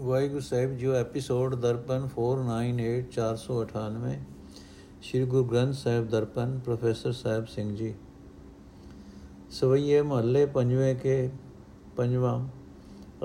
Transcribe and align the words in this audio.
Waheguru 0.00 0.40
Sahib 0.40 0.76
ji 0.76 0.86
episode 0.86 1.54
Darpan 1.54 2.08
498498 2.08 4.18
Sri 5.02 5.24
Guru 5.24 5.44
Granth 5.44 5.74
Sahib 5.74 6.08
Darpan, 6.08 6.58
professor 6.58 7.12
Sahib 7.12 7.46
Singh 7.46 7.76
ji. 7.76 7.94
ਸਵਈਏ 9.50 10.02
ਮਹੱਲੇ 10.02 10.46
ਪੰਜਵੇਂ 10.46 10.96
ਕੇ 10.96 11.30
ਪੰਜਵਾਂ 11.96 12.48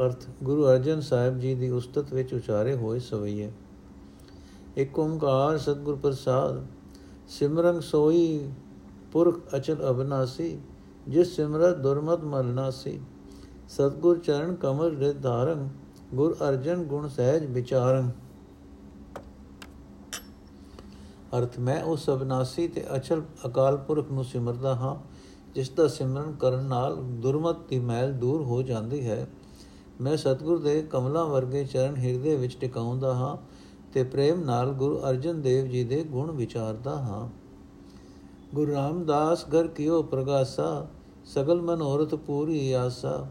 ਅਰਥ, 0.06 0.28
ਗੁਰੂ 0.44 0.68
ਅਰਜਨ 0.68 1.02
ਸਾਹਿਬ 1.02 1.40
ਜੀ 1.40 1.56
ਦੀ 1.56 1.70
ਉਸਤਤ 1.70 2.14
ਵਿੱਚ 2.14 2.34
ਉਚਾਰੇ 2.34 2.76
ਹੋਏ 2.76 3.00
ਸਵਈਏ। 3.00 3.52
ਇੱਕ 4.78 5.00
ਓੰਕਾਰ 5.00 5.58
ਸਤਿਗੁਰ 5.58 5.96
ਪ੍ਰਸਾਦ, 5.96 6.66
ਸਿਮਰੰਗ 7.28 7.82
ਸੋਈ 7.82 8.50
ਪੁਰਖ 9.12 9.56
ਅਚਲ 9.56 9.90
ਅਬਨਾਸੀ, 9.90 10.60
ਜਿਸ 11.08 11.36
ਸਿਮਰਤ 11.36 11.78
ਦੁਰਮਤ 11.78 12.24
ਮਲਨਾਸੀ 12.24 13.00
ਸਤਗੁਰ 13.70 14.20
ਚਰਨ 14.20 14.56
ਕਮਲ 14.56 14.96
ਦੇ 14.96 15.14
ਧਾਰੰ 15.14 15.70
ਗੁਰ 16.14 16.36
ਅਰਜਨ 16.50 16.84
ਗੁਣ 16.84 17.08
ਸਹਿਜ 17.08 17.46
ਵਿਚਾਰੰ 17.46 18.12
ਅਰਥ, 21.38 21.60
ਮੈਂ 21.60 21.84
ਉਸ 21.84 22.10
ਅਬਨਾਸੀ 22.10 22.68
ਤੇ 22.68 22.86
ਅਚਲ 22.96 23.22
ਅਕਾਲ 23.46 23.78
ਪੁਰਖ 23.78 24.12
ਨੂੰ 24.12 24.24
ਸਿਮਰਦਾ 24.24 24.76
ਹਾਂ, 24.76 24.96
ਜਿਸ 25.56 25.70
ਦਾ 25.70 25.88
ਸਿਮਰਨ 25.88 26.32
ਕਰਨ 26.32 26.64
ਨਾਲ 26.64 26.96
ਦੁਰਮਤ 26.96 27.56
ਦੀ 27.70 27.80
ਮੈਲ 27.80 28.14
ਦੂਰ 28.14 28.42
ਹੋ 28.42 28.62
ਜਾਂਦੀ 28.62 29.08
ਹੈ। 29.08 29.28
ਮੈਂ 30.02 30.18
ਸਤਗੁਰ 30.18 30.60
ਦੇ 30.60 30.82
ਕਮਲਾਂ 30.82 31.26
ਵਰਗੇ 31.26 31.66
ਚਰਨ 31.66 31.98
ਹਿਰਦੇ 31.98 32.36
ਵਿੱਚ 32.36 32.58
ਟਿਕਾਉਂਦਾ 32.58 33.14
ਹਾਂ 33.14 33.38
ਤੇ 33.94 34.04
ਪ੍ਰੇਮ 34.04 34.44
ਨਾਲ 34.44 34.72
ਗੁਰੂ 34.72 35.00
ਅਰਜਨ 35.10 35.42
ਦੇਵ 35.42 35.68
ਜੀ 35.68 35.84
ਦੇ 35.84 36.04
ਗੁਣ 36.04 36.32
ਵਿਚਾਰਦਾ 36.32 36.96
ਹਾਂ। 36.96 37.28
ਗੁਰੂ 38.56 38.72
ਰਾਮਦਾਸ 38.72 39.46
ਘਰ 39.46 39.68
ਕਿਉ 39.68 40.04
ਪ੍ਰਗਾਸਾ, 40.04 40.88
ਸਗਲ 41.26 41.62
ਮਨੋਰਥ 41.62 42.16
ਪੂਰੀ 42.16 42.72
ਆਸਾ। 42.72 43.28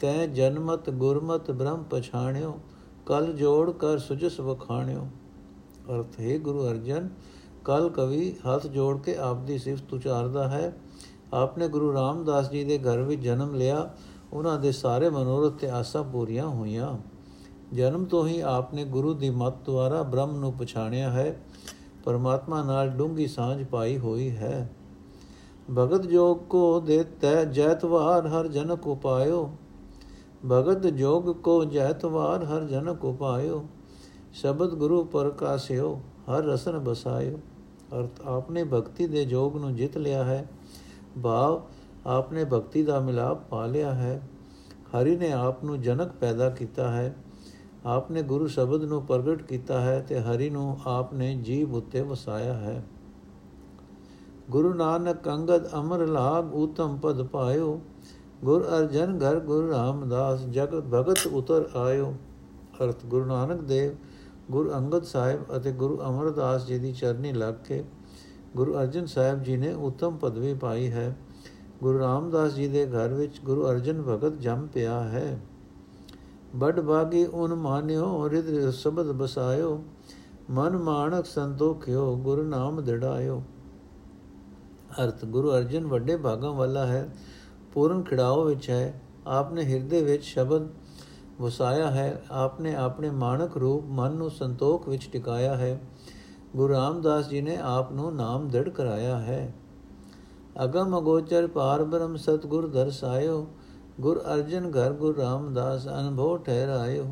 ਤੈ 0.00 0.26
ਜਨਮਤ 0.26 0.90
ਗੁਰਮਤ 0.90 1.50
ਬ੍ਰਹਮ 1.50 1.84
ਪਛਾਣਿਓ, 1.90 2.58
ਕਲ 3.06 3.32
ਜੋੜ 3.32 3.70
ਕਰ 3.70 3.98
ਸੁਜਸ 3.98 4.40
ਵਖਾਣਿਓ 4.40 5.06
ਅਰਥ, 5.90 6.20
ਹੈ 6.20 6.38
ਗੁਰੂ 6.38 6.68
ਅਰਜਨ, 6.68 7.08
ਕਲ 7.64 7.88
ਕਵੀ 7.88 8.34
ਹੱਥ 8.46 8.66
ਜੋੜ 8.66 9.00
ਕੇ 9.00 9.16
ਆਪ 9.16 9.36
ਦੀ 9.36 9.58
ਸਿਫਤ 9.58 9.94
ਉਚਾਰਦਾ 9.94 10.48
ਹੈ। 10.48 10.76
ਆਪਨੇ 11.32 11.68
ਗੁਰੂ 11.68 11.92
ਰਾਮਦਾਸ 11.92 12.50
ਜੀ 12.50 12.64
ਦੇ 12.64 12.78
ਘਰ 12.78 13.02
ਵਿੱਚ 13.02 13.20
ਜਨਮ 13.20 13.54
ਲਿਆ, 13.54 13.90
ਉਹਨਾਂ 14.32 14.58
ਦੇ 14.58 14.72
ਸਾਰੇ 14.72 15.10
ਮਨੋਰਥ 15.10 15.52
ਤੇ 15.52 15.70
ਆਸਾਂ 15.70 16.04
ਪੂਰੀਆਂ 16.04 16.48
ਹੋਈਆਂ। 16.48 16.98
ਜਨਮ 17.72 18.04
ਤੋਂ 18.04 18.26
ਹੀ 18.26 18.40
ਆਪਨੇ 18.40 18.84
ਗੁਰੂ 18.84 19.14
ਦੀ 19.14 19.30
ਮੱਤ 19.30 19.54
ਦੁਆਰਾ 19.66 20.02
ਬ੍ਰਹਮ 20.02 20.40
ਨੂੰ 20.40 20.52
ਪਛਾਣਿਆ 20.52 21.10
ਹੈ। 21.10 21.42
ਪਰਮਾਤਮਾ 22.04 22.62
ਨਾਲ 22.62 22.88
ਡੂੰਗੀ 22.88 23.26
ਸਾਂਝ 23.26 23.64
ਪਾਈ 23.64 23.98
ਹੋਈ 23.98 24.30
ਹੈ। 24.30 24.72
ਭਗਤ 25.76 26.06
ਜੋਗ 26.06 26.38
ਕੋ 26.38 26.80
ਦੇਤੈ 26.80 27.44
ਜੈਤਵਾਰ 27.44 28.26
ਹਰ 28.26 28.48
ਜਨ 28.48 28.76
ਕੋ 28.76 28.94
ਪਾਇਓ 28.94 29.50
ਭਗਤ 30.42 30.86
ਜੋਗ 30.86 31.30
ਕੋ 31.34 31.64
ਜੈਤਵਾਰ 31.64 32.44
ਹਰ 32.44 32.64
ਜਨ 32.64 32.94
ਕੋ 32.94 33.12
ਪਾਇਓ 33.12 33.64
ਸ਼ਬਦ 34.32 34.74
ਗੁਰੂ 34.74 35.02
ਪ੍ਰਕਾਸ਼ਿਓ 35.04 35.94
ਹਰ 36.28 36.44
ਰਸਨ 36.44 36.78
ਬਸਾਇਓ। 36.78 37.38
ਅਰਥ 37.94 38.20
ਆਪਨੇ 38.26 38.64
ਭਗਤੀ 38.64 39.06
ਦੇ 39.06 39.24
ਜੋਗ 39.24 39.56
ਨੂੰ 39.56 39.74
ਜਿੱਤ 39.74 39.96
ਲਿਆ 39.98 40.24
ਹੈ, 40.24 40.48
ਭਾਵ 41.22 41.60
ਆਪਨੇ 42.06 42.44
ਭਗਤੀ 42.44 42.82
ਦਾ 42.82 43.00
ਮਿਲਾਪ 43.00 43.48
ਪਾ 43.50 43.64
ਲਿਆ 43.66 43.92
ਹੈ। 43.94 44.20
ਹਰੀ 44.92 45.16
ਨੇ 45.16 45.32
ਆਪ 45.32 45.64
ਨੂੰ 45.64 45.80
ਜਨਕ 45.80 46.12
ਪੈਦਾ 46.12 46.50
ਕੀਤਾ 46.50 46.90
ਹੈ, 46.90 47.14
ਆਪਨੇ 47.86 48.22
ਗੁਰੂ 48.22 48.46
ਸ਼ਬਦ 48.46 48.84
ਨੂੰ 48.84 49.02
ਪ੍ਰਗਟ 49.02 49.42
ਕੀਤਾ 49.42 49.80
ਹੈ 49.80 50.00
ਤੇ 50.00 50.20
ਹਰੀ 50.20 50.50
ਨੂੰ 50.50 50.76
ਆਪਨੇ 50.86 51.34
ਜੀਵ 51.34 51.74
ਉਤੇ 51.74 52.02
ਵਸਾਇਆ 52.02 52.54
ਹੈ। 52.54 52.82
ਗੁਰੂ 54.50 54.72
ਨਾਨਕ 54.74 55.28
ਅੰਗਦ 55.28 55.68
ਅਮਰ 55.74 56.06
ਲਾਗ 56.06 56.54
ਉਤਮ 56.54 56.96
ਪਦ 56.96 57.22
ਪਾਇਓ 57.22 57.80
ਗੁਰ 58.44 58.62
ਅਰਜਨ 58.62 59.18
ਘਰ 59.18 59.40
ਗੁਰੂ 59.40 59.70
ਰਾਮਦਾਸ 59.70 60.40
ਜਗਤ 60.40 60.84
ਭਗਤ 60.84 61.26
ਉਤਰ 61.32 61.68
ਆਇਓ। 61.76 62.14
ਅਰਥ, 62.84 63.06
ਗੁਰੂ 63.06 63.24
ਨਾਨਕ 63.24 63.60
ਦੇਵ, 63.60 63.92
ਗੁਰੂ 64.50 64.72
ਅੰਗਦ 64.72 65.02
ਸਾਹਿਬ 65.02 65.40
ਅਤੇ 65.56 65.72
ਗੁਰੂ 65.72 65.98
ਅਮਰਦਾਸ 66.08 66.66
ਜੀ 66.66 66.78
ਦੀ 66.78 66.92
ਚਰਨੀ 66.92 67.32
ਲੱਗ 67.32 67.54
ਕੇ 67.54 67.84
ਗੁਰੂ 68.56 68.74
ਅਰਜਨ 68.74 69.06
ਸਾਹਿਬ 69.06 69.42
ਜੀ 69.42 69.56
ਨੇ 69.56 69.72
ਉਤਮ 69.72 70.16
ਪਦਵੀ 70.16 70.54
ਪਾਈ 70.54 70.90
ਹੈ। 70.90 71.16
ਗੁਰੂ 71.80 71.98
ਰਾਮਦਾਸ 71.98 72.52
ਜੀ 72.52 72.68
ਦੇ 72.68 72.86
ਘਰ 72.86 73.08
ਵਿੱਚ 73.08 73.40
ਗੁਰੂ 73.44 73.66
ਅਰਜਨ 73.66 74.02
ਭਗਤ 74.02 74.38
ਜੰਮ 74.38 74.66
ਪਿਆ 74.66 75.00
ਹੈ। 75.00 75.40
ਬੜ 76.56 76.80
ਬਾਗੀ 76.80 77.24
ਉਨ 77.24 77.54
ਮਾਨਿਓ 77.54 78.30
ਰਿਦ 78.30 78.70
ਸਬਦ 78.70 79.12
ਬਸਾਇਓ। 79.12 79.84
ਮਨ 80.50 80.76
ਮਾਨਕ 80.76 81.26
ਸੰਤੋਖਿਓ, 81.26 82.16
ਗੁਰੂ 82.16 82.42
ਨਾਮ 82.42 82.84
ਦਿੜਾਇਓ। 82.84 83.42
ਅਰਥ, 85.04 85.24
ਗੁਰੂ 85.24 85.50
ਅਰਜਨ 85.50 85.86
ਵੱਡੇ 85.86 86.16
ਭਾਗਾਂ 86.16 86.52
ਵਾਲਾ 86.52 86.86
ਹੈ। 86.86 87.08
ਪੂਰਨ 87.78 88.02
ਖਿੜਾਓ 88.02 88.44
ਵਿੱਚ 88.44 88.70
ਹੈ। 88.70 89.00
ਆਪਨੇ 89.26 89.62
ਹਿਰਦੇ 89.64 90.02
ਵਿੱਚ 90.02 90.24
ਸ਼ਬਦ 90.24 90.68
ਵਸਾਇਆ 91.40 91.90
ਹੈ। 91.90 92.22
ਆਪਨੇ 92.30 92.74
ਆਪਣੇ 92.74 93.10
ਮਾਨਕ 93.10 93.56
ਰੂਪ 93.56 93.84
ਮਨ 93.86 94.12
ਨੂੰ 94.12 94.30
ਸੰਤੋਖ 94.30 94.88
ਵਿੱਚ 94.88 95.08
ਟਿਕਾਇਆ 95.12 95.56
ਹੈ। 95.56 95.80
ਗੁਰੂ 96.56 96.72
ਰਾਮਦਾਸ 96.72 97.28
ਜੀ 97.28 97.40
ਨੇ 97.40 97.56
ਆਪ 97.56 97.92
ਨੂੰ 97.92 98.14
ਨਾਮ 98.16 98.48
ਦ੍ਰਿੜ 98.48 98.68
ਕਰਾਇਆ 98.68 99.18
ਹੈ। 99.18 99.54
ਅਗਮ 100.64 100.98
ਅਗੋਚਰ 100.98 101.46
ਪਾਰ 101.46 101.84
ਬ੍ਰਹਮ 101.84 102.16
ਸਤਗੁਰ 102.16 102.66
ਦਰਸਾਇਓ 102.66 103.46
ਗੁਰ 104.00 104.22
ਅਰਜਨ 104.34 104.70
ਘਰ 104.70 104.92
ਗੁਰ 104.92 105.16
ਰਾਮਦਾਸ 105.16 105.86
ਅਨਭੋ 105.88 106.36
ਠਹਿਰਾਇਓ। 106.36 107.04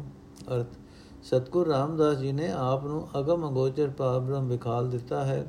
ਅਰਥ, 0.54 0.74
ਸਤਗੁਰ 1.22 1.68
ਰਾਮਦਾਸ 1.68 2.18
ਜੀ 2.18 2.32
ਨੇ 2.32 2.52
ਆਪ 2.52 2.86
ਨੂੰ 2.86 3.06
ਅਗਮ 3.18 3.48
ਅਗੋਚਰ 3.48 3.90
ਪਾਰ 3.90 4.20
ਬ੍ਰਹਮ 4.20 4.48
ਵਿਖਾਲ 4.48 4.90
ਦਿੱਤਾ 4.90 5.24
ਹੈ। 5.24 5.46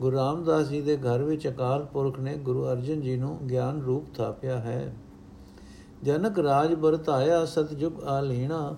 ਗੁਰੂ 0.00 0.16
ਰਾਮਦਾਸ 0.16 0.68
ਜੀ 0.68 0.80
ਦੇ 0.80 0.96
ਘਰ 0.96 1.22
ਵਿੱਚ 1.22 1.48
ਅਕਾਲ 1.48 1.84
ਪੁਰਖ 1.84 2.20
ਨੇ 2.20 2.36
ਗੁਰੂ 2.36 2.64
ਅਰਜਨ 2.66 3.00
ਜੀ 3.00 3.16
ਨੂੰ 3.16 3.38
ਗਿਆਨ 3.50 3.82
ਰੂਪ 3.82 4.04
ਥਾਪਿਆ 4.16 4.58
ਹੈ। 4.58 4.96
ਜਨਕ 6.02 6.38
ਰਾਜ 6.38 6.74
ਵਰਤਾਇਆ 6.74 7.44
ਸਤਜੁਗ 7.44 8.04
ਆਲੀਣਾ, 8.04 8.76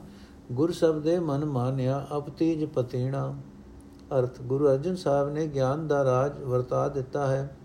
ਗੁਰ 0.53 0.73
ਸਬਦੇ 0.73 1.19
ਮਨ 1.19 1.45
ਮਾਨਿਆ 1.45 2.07
ਅਪਤੀਜ 2.17 2.65
ਪਤੀਣਾ। 2.65 3.35
ਅਰਥ, 4.19 4.41
ਗੁਰੂ 4.43 4.69
ਅਰਜਨ 4.69 4.95
ਸਾਹਿਬ 4.95 5.29
ਨੇ 5.29 5.47
ਗਿਆਨ 5.47 5.89
ਦਾ 5.89 6.05
ਰਾਜ 6.05 6.43
ਵਰਤਾ 6.43 6.89
ਦਿੱਤਾ 6.89 7.27
ਹੈ। 7.27 7.57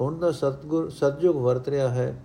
ਹੁਣ 0.00 0.18
ਦਾ 0.18 0.32
ਸਤਗੁਰ 0.32 0.90
ਸਤਜੁਗ 0.90 1.36
ਵਰਤ 1.36 1.68
ਰਿਹਾ 1.68 1.88
ਹੈ। 1.88 2.22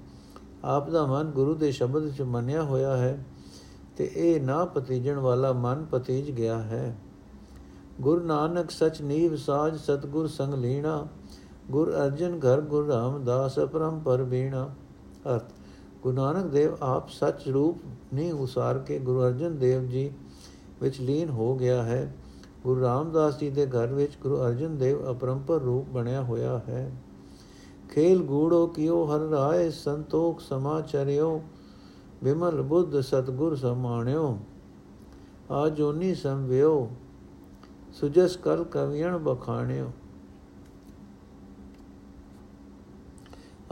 ਆਪ 0.64 0.90
ਦਾ 0.90 1.06
ਮਨ 1.06 1.24
ਗੁਰੂ 1.24 1.56
ਦੇ 1.56 1.72
ਸ਼ਬਦ 1.72 2.04
ਵਿੱਚ 2.04 2.22
ਮੰਨਿਆ 2.22 2.64
ਹੋਇਆ 2.64 2.98
ਹੈ 2.98 3.26
ਤੇ 3.98 4.12
ਇਹ 4.16 4.42
ਨਾ 4.42 4.66
ਪਤੀਜਣ 4.66 5.16
ਵਾਲਾ 5.16 5.54
ਮਨ 5.54 5.86
ਪਤੀਜ 5.92 6.32
ਗਿਆ 6.32 6.60
ਹੈ। 6.60 6.98
ਗੁਰ 8.02 8.24
ਨਾਨਕ 8.24 8.72
ਸਚ 8.72 9.02
ਨੀਵ 9.02 9.36
ਸਾਜ 9.36 9.78
ਸਤਗੁਰ 9.78 10.28
ਸੰਗ 10.28 10.54
ਲੀਣਾ, 10.54 11.08
ਗੁਰ 11.72 11.92
ਅਰਜਨ 11.92 12.40
ਘਰ 12.40 12.62
ਗੁਰ 12.62 12.88
ਰਾਮਦਾਸ 12.88 13.60
ਅਪਰਮ 13.60 14.00
ਪਰ 14.00 14.24
ਬੀਣਾ। 14.24 14.70
ਅਰਥ, 15.34 15.52
ਗੁਰੂ 16.04 16.16
ਨਾਨਕ 16.16 16.46
ਦੇਵ 16.46 16.76
ਆਪ 16.82 17.10
ਸੱਚ 17.10 17.48
ਰੂਪ 17.50 17.78
ਨਹੀਂ 18.14 18.34
ਉਸਾਰ 18.34 18.80
ਕੇ 18.80 19.00
ਗੁਰੂ 19.00 19.22
ਅਰਜਨ 19.22 19.58
ਦੇਵ 19.58 19.86
ਜੀ 19.88 20.12
ਵਿੱਚ 20.82 21.02
ਲੀਨ 21.02 21.30
ਹੋ 21.30 21.56
ਗਿਆ 21.56 21.84
ਹੈ। 21.84 22.16
ਗੁਰੂ 22.64 22.82
ਰਾਮਦਾਸ 22.82 23.38
ਜੀ 23.40 23.50
ਦੇ 23.50 23.66
ਘਰ 23.66 23.88
ਵਿੱਚ 23.88 24.18
ਗੁਰੂ 24.24 24.38
ਅਰਜਨ 24.38 24.78
ਦੇਵ 24.78 25.12
ਅਪਰੰਪਰ 25.12 25.60
ਰੂਪ 25.60 25.90
ਬਣਿਆ 25.90 26.22
ਹੋਇਆ 26.22 26.58
ਹੈ। 26.68 26.92
ਖੇਲ 27.90 28.24
ਗੂੜੋ 28.24 28.68
ਕਿਉ 28.68 29.06
ਹਰ 29.06 29.20
ਰਾਏ 29.20 29.70
ਸੰਤੋਖ 29.70 30.40
ਸਮਾਚਰਿਓ 30.40 31.42
ਬਿਮਲ 32.24 32.62
ਬੁੱਧ 32.62 33.00
ਸਤਗੁਰ 33.00 33.56
ਸਮਾਣਿਓ। 33.56 34.38
ਆ 35.52 35.70
ਜੋਨੀ 35.70 36.16
ਸੰਵਿਓ 36.16 36.90
ਸੁਜਸ 37.94 38.38
ਕਲ 38.38 38.64
ਕਵਿයਣ 38.64 39.18
ਬਖਾਣਿਓ। 39.18 39.92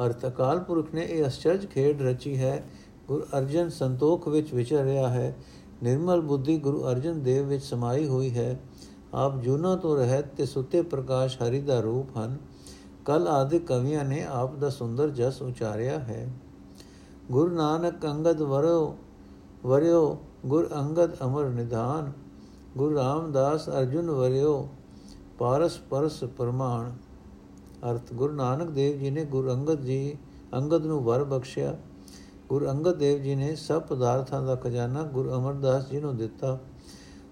ਅਰਥ 0.05 0.25
ਅਕਾਲ 0.25 0.59
ਪੁਰਖ 0.59 0.93
ਨੇ 0.93 1.01
ਇਹ 1.01 1.27
ਅਸਚਰਜ 1.27 1.65
ਖੇਡ 1.65 2.01
ਰਚੀ 2.01 2.37
ਹੈ। 2.37 2.69
ਗੁਰੂ 3.07 3.23
ਅਰਜਨ 3.37 3.69
ਸੰਤੋਖ 3.69 4.27
ਵਿੱਚ 4.27 4.53
ਵਿਚਰ 4.53 4.83
ਰਿਹਾ 4.83 5.09
ਹੈ। 5.09 5.35
ਨਿਰਮਲ 5.83 6.21
ਬੁੱਧੀ 6.21 6.57
ਗੁਰੂ 6.57 6.83
ਅਰਜਨ 6.83 7.23
ਦੇਵ 7.23 7.47
ਵਿੱਚ 7.47 7.63
ਸਮਾਈ 7.63 8.07
ਹੋਈ 8.07 8.37
ਹੈ। 8.37 8.59
ਆਪ 9.13 9.41
ਜੂਨਾ 9.41 9.75
ਤੋਂ 9.75 9.97
ਰਹਿਤ 9.97 10.25
ਤੇ 10.27 10.45
ਸੁੱਤੇ 10.45 10.81
ਪ੍ਰਕਾਸ਼ 10.81 11.41
ਹਰੀ 11.41 11.61
ਦਾ 11.61 11.79
ਰੂਪ 11.79 12.17
ਹਨ। 12.17 12.37
ਕਲ 13.05 13.27
ਆਦਿ 13.27 13.59
ਕਵੀਆਂ 13.59 14.05
ਨੇ 14.05 14.23
ਆਪ 14.23 14.55
ਦਾ 14.55 14.69
ਸੁੰਦਰ 14.69 15.09
ਜਸ 15.09 15.41
ਉਚਾਰਿਆ 15.41 15.99
ਹੈ। 15.99 16.29
ਗੁਰੂ 17.31 17.55
ਨਾਨਕ 17.55 18.05
ਅੰਗਦ 18.05 18.41
ਵਰਿਓ 18.41 18.97
ਵਰਿਓ, 19.65 20.17
ਗੁਰ 20.45 20.69
ਅੰਗਦ 20.75 21.11
ਅਮਰ 21.25 21.45
ਨਿਧਾਨ। 21.45 22.28
ਗੁਰੂ 22.77 22.95
ਰਾਮਦਾਸ 22.95 23.69
ਅਰਜੁਨ 23.69 24.09
ਵਰਿਓ 24.09 24.69
ਪਾਰਸ 25.37 25.77
ਪਰਸ 25.89 26.23
ਪਰਮਾਨ 26.23 26.91
ਅਰਥ, 27.91 28.13
ਗੁਰੂ 28.13 28.33
ਨਾਨਕ 28.33 28.69
ਦੇਵ 28.69 28.99
ਜੀ 28.99 29.09
ਨੇ 29.09 29.25
ਗੁਰੂ 29.25 29.51
ਅੰਗਦ 29.51 29.81
ਜੀ, 29.81 30.17
ਅੰਗਦ 30.53 30.85
ਨੂੰ 30.85 31.03
ਵਰ 31.03 31.23
ਬਖਸ਼ਿਆ। 31.23 31.77
ਗੁਰੂ 32.49 32.69
ਅੰਗਦ 32.69 32.95
ਦੇਵ 32.95 33.21
ਜੀ 33.21 33.35
ਨੇ 33.35 33.55
ਸਭ 33.55 33.81
ਪਦਾਰਥਾਂ 33.81 34.41
ਦਾ 34.41 34.55
ਖਜ਼ਾਨਾ 34.55 35.03
ਗੁਰੂ 35.03 35.29
ਅਮਰਦਾਸ 35.29 35.89
ਜੀ 35.89 35.99
ਨੂੰ 35.99 36.17
ਦਿੱਤਾ। 36.17 36.59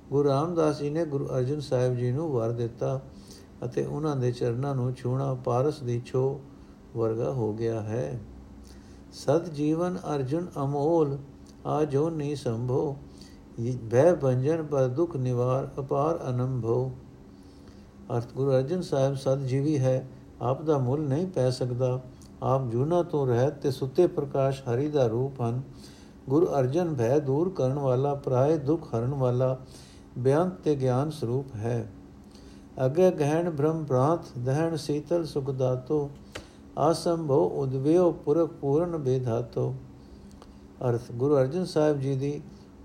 ਗੁਰੂ 0.09 0.29
ਰਾਮਦਾਸ 0.29 0.79
ਜੀ 0.79 0.89
ਨੇ 0.89 1.05
ਗੁਰੂ 1.05 1.27
ਅਰਜਨ 1.27 1.59
ਸਾਹਿਬ 1.59 1.95
ਜੀ 1.95 2.11
ਨੂੰ 2.11 2.31
ਵਰ 2.31 2.51
ਦਿੱਤਾ 2.51 3.01
ਅਤੇ 3.65 3.85
ਉਹਨਾਂ 3.85 4.15
ਦੇ 4.15 4.31
ਚਰਨਾਂ 4.31 4.75
ਨੂੰ 4.75 4.93
ਛੂਣਾ 4.93 5.33
ਪਾਰਸ 5.33 5.79
ਦੀ 5.79 6.01
ਛੋ 6.05 6.41
ਵਰਗਾ 6.97 7.31
ਹੋ 7.31 7.53
ਗਿਆ 7.53 7.81
ਹੈ। 7.81 8.19
ਸਤ 9.13 9.49
ਜੀਵਨ 9.49 9.97
ਅਰਜੁਨ 10.15 10.47
ਅਮੋਲ, 10.63 11.17
ਆ 11.65 11.85
ਜੋ 11.85 12.09
ਨਹੀਂ 12.09 12.35
ਸੰਭੋ। 12.35 12.97
ਭੈ 13.92 14.13
ਭੰਜਨ 14.13 14.63
ਪਰ 14.63 14.88
ਦੁਖ 14.88 15.15
ਨਿਵਾਰ 15.15 15.69
ਅਪਾਰ 15.80 16.30
ਅਨੰਭੋ 16.30 16.92
ਅਰਥ 18.18 18.33
ਗੁਰੂ 18.36 18.51
ਅਰਜਨ 18.51 18.81
ਸਾਹਿਬ 18.81 19.15
ਸਤ 19.15 19.38
ਜੀਵੀ 19.38 19.80
ਹੈ, 19.80 20.07
ਆਪ 20.42 20.62
ਦਾ 20.62 20.77
ਮੁੱਲ 20.77 21.01
ਨਹੀਂ 21.01 21.27
ਪੈ 21.27 21.50
ਸਕਦਾ। 21.50 22.01
ਆਪ 22.44 22.68
ਜੂਨਾ 22.68 23.04
ਤੋਂ 23.04 23.27
ਰਹਿਤ 23.27 23.54
ਤੇ 23.54 23.71
ਸੁੱਤੇ 23.71 24.07
ਪ੍ਰਕਾਸ਼ 24.07 24.62
ਹਰੀ 24.62 24.88
ਦਾ 24.88 25.07
ਰੂਪ 25.07 25.42
ਹਨ। 25.42 25.62
ਗੁਰੂ 26.30 26.45
ਅਰਜਨ 26.45 26.95
ਭੈ 26.95 27.19
ਦੂਰ 27.19 27.50
ਕਰਨ 27.50 27.80
ਵਾਲਾ 27.80 28.13
ਪ੍ਰਾਇ 28.15 28.57
ਦੁਖ 28.57 28.95
ਹਰਨ 28.95 29.13
ਵਾਲਾ, 29.13 29.57
ਬਿਆੰਤ 30.18 30.54
ਤੇ 30.54 30.75
ਗਿਆਨ 30.75 31.09
ਸਰੂਪ 31.09 31.56
ਹੈ। 31.56 31.92
ਅਗੇ 32.86 33.12
ਗਹਿਣ 33.12 33.50
ਬ੍ਰਹਮ 33.50 33.83
ਪ੍ਰਾਂਤ, 33.83 34.19
ਦਹਣ 34.39 34.75
ਸੀਤਲ 34.75 35.25
ਸੁਖ 35.25 35.50
ਦਾਤੋ। 35.50 36.09
ਆਸੰਭੋ 36.77 37.48
ਉਦਵਿਓ 37.48 38.12
ਪੁਰਖ 38.12 38.50
ਪੂਰਨ 38.50 38.98
ਬੇਧਾਤੋ। 38.98 39.75
ਅਰਥ 40.89 41.01
ਗੁਰੂ 41.12 41.38
ਅਰਜਨ 41.38 41.65
ਸਾਹਿਬ 41.65 42.00
ਜੀ 42.00 42.15
ਦੀ 42.15 42.42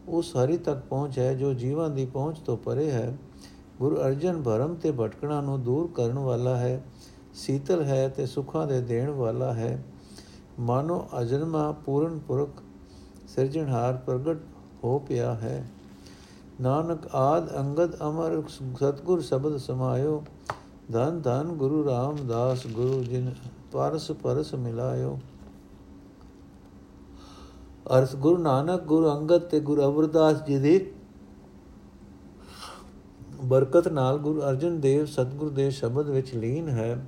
ਉਸ 0.09 0.37
ਹਰੀ 0.37 0.57
ਤੱਕ 0.57 0.81
ਪਹੁੰਚ 0.81 1.19
ਹੈ 1.19 1.35
ਜੋ 1.35 1.53
ਜੀਵਾਂ 1.55 1.91
ਦੀ 1.91 2.07
ਪਹੁੰਚ 2.07 2.39
ਤੋਂ 2.39 2.57
ਪਰੇ 2.57 2.91
ਹੈ। 2.91 3.17
ਗੁਰੂ 3.79 3.97
ਅਰਜਨ 3.97 4.43
ਭਰਮ 4.43 4.75
ਤੇ 4.75 4.93
ਭਟਕਣਾ 4.93 5.41
ਨੂੰ 5.41 5.63
ਦੂਰ 5.63 5.91
ਕਰਨ 5.95 6.19
ਵਾਲਾ 6.19 6.57
ਹੈ, 6.57 6.85
ਸੀਤਲ 7.35 7.83
ਹੈ 7.83 8.09
ਤੇ 8.09 8.27
ਸੁੱਖਾਂ 8.27 8.67
ਦੇ 8.67 8.81
ਦੇਣ 8.81 9.11
ਵਾਲਾ 9.11 9.53
ਹੈ। 9.55 9.85
ਮਾਨੋ 10.61 11.09
ਅਜਨਮਾ 11.21 11.73
ਪੂਰਨ 11.73 12.19
ਪੁਰਖ 12.19 12.63
ਸਿਰਜਣਹਾਰ 13.29 13.97
ਪ੍ਰਗਟ 13.97 14.39
ਹੋ 14.85 14.99
ਪਿਆ 14.99 15.35
ਹੈ। 15.35 15.71
ਨਾਨਕ 16.61 17.15
ਆਦ 17.15 17.57
ਅੰਗਦ 17.57 17.97
ਅਮਰ 18.03 18.43
ਸਤਗੁਰ 18.49 19.21
ਸ਼ਬਦ 19.21 19.57
ਸਮਾਇਓ। 19.57 20.23
ਧੰਨ 20.93 21.21
ਧੰਨ 21.21 21.49
ਗੁਰੂ 21.49 21.85
ਰਾਮਦਾਸ 21.85 22.67
ਗੁਰੂ 22.67 23.03
ਜਿਨ 23.05 23.35
ਪਰਸ 23.73 24.11
ਪਰਸ 24.11 24.55
ਮਿਲਾਇਓ। 24.55 25.19
ਅਰਥ 27.87 28.17
ਗੁਰੂ 28.17 28.37
ਨਾਨਕ, 28.37 28.83
ਗੁਰੂ 28.83 29.11
ਅੰਗਦ 29.11 29.41
ਤੇ 29.41 29.61
ਗੁਰੂ 29.61 29.83
ਅਮਰਦਾਸ 29.83 30.43
ਜੀ 30.45 30.59
ਦੀ 30.59 30.91
ਬਰਕਤ 33.45 33.89
ਨਾਲ 33.89 34.19
ਗੁਰੂ 34.19 34.41
ਅਰਜਨ 34.41 34.81
ਦੇਵ 34.81 35.05
ਸਤਗੁਰ 35.05 35.51
ਦੇ 35.51 35.71
ਸ਼ਬਦ 35.71 36.09
ਵਿੱਚ 36.09 36.35
ਲੀਨ 36.35 36.69
ਹੈ। 36.69 37.07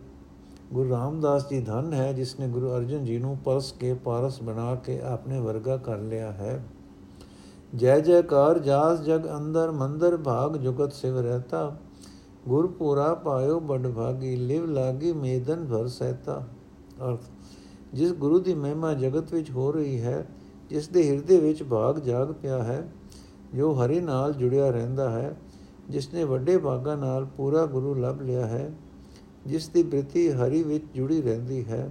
ਗੁਰੂ 0.73 0.91
ਰਾਮਦਾਸ 0.91 1.49
ਜੀ 1.49 1.61
ਧਨ 1.61 1.93
ਹੈ 1.93 2.13
ਜਿਸ 2.13 2.41
ਨੇ 2.41 2.49
ਗੁਰੂ 2.49 2.71
ਅਰਜਨ 2.77 3.05
ਜੀ 3.05 3.19
ਨੂੰ 3.19 3.37
ਪਰਸ 3.45 3.73
ਕੇ 3.73 3.95
ਪਾਰਸ 3.95 4.43
ਬਣਾ 4.43 4.75
ਕੇ 4.75 5.01
ਆਪਣੇ 5.01 5.41
ਵਰਗਾ 5.41 5.77
ਕਰ 5.77 5.99
ਲਿਆ 5.99 6.33
ਹੈ। 6.33 6.65
ਜੈ 7.75 7.99
ਜੈਕਾਰ 8.01 8.59
ਜਾਸ 8.59 9.01
ਜਗ 9.01 9.29
ਅੰਦਰ 9.37 9.71
ਮੰਦਰ 9.71 10.17
ਭਾਗ 10.17 10.57
ਜੁਗਤ 10.57 10.93
ਸਿਵ 10.93 11.19
ਰਹਤਾ। 11.19 11.77
ਗੁਰ 12.49 12.67
ਪੂਰਾ 12.67 13.15
ਪਾਇਓ 13.15 13.61
ਬੜ 13.61 13.87
ਭਾਗੀ, 13.87 14.37
ਲਿਵ 14.37 14.67
ਲਾਗੀ 14.67 15.13
ਮੇਦਨ 15.13 15.67
ਭਰ 15.67 15.89
ਸਹਿਤਾ। 15.89 16.43
ਅਰਥ, 17.09 17.21
ਜਿਸ 17.95 18.13
ਗੁਰੂ 18.13 18.39
ਦੀ 18.39 18.55
ਮਹਿਮਾ 18.55 18.93
ਜਗਤ 18.95 19.33
ਵਿੱਚ 19.35 19.51
ਹੋ 19.51 19.73
ਰਹੀ 19.73 20.01
ਹੈ 20.01 20.27
ਜਿਸ 20.75 20.89
ਦੇ 20.89 21.03
ਹਿਰਦੇ 21.09 21.39
ਵਿੱਚ 21.39 21.63
ਭਾਗ 21.63 21.99
ਜਾਗ 21.99 22.31
ਪਿਆ 22.33 22.63
ਹੈ, 22.63 22.83
ਜੋ 23.55 23.73
ਹਰੀ 23.75 24.01
ਨਾਲ 24.01 24.33
ਜੁੜਿਆ 24.33 24.71
ਰਹਿੰਦਾ 24.71 25.11
ਹੈ 25.11 25.37
ਜਿਸ 25.91 26.13
ਨੇ 26.15 26.25
ਵੱਡੇ 26.25 26.57
ਭਾਗਾਂ 26.59 26.97
ਨਾਲ 26.97 27.25
ਪੂਰਾ 27.37 27.65
ਗੁਰੂ 27.67 27.95
ਲੱਭ 27.95 28.23
ਲਿਆ 28.23 28.47
ਹੈ, 28.47 28.71
ਜਿਸ 29.47 29.69
ਦੀ 29.69 29.83
ਬ੍ਰਿਤੀ 29.83 30.31
ਹਰੀ 30.33 30.63
ਵਿੱਚ 30.63 30.85
ਜੁੜੀ 30.95 31.21
ਰਹਿੰਦੀ 31.23 31.65
ਹੈ, 31.65 31.89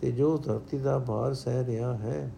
ਤੇ 0.00 0.12
ਜੋ 0.12 0.36
ਧਰਤੀ 0.36 0.78
ਦਾ 0.78 0.98
ਭਾਰ 0.98 1.34
ਸਹਿ 1.34 1.64
ਰਿਹਾ 1.64 1.92
ਹੈ। 1.94 2.32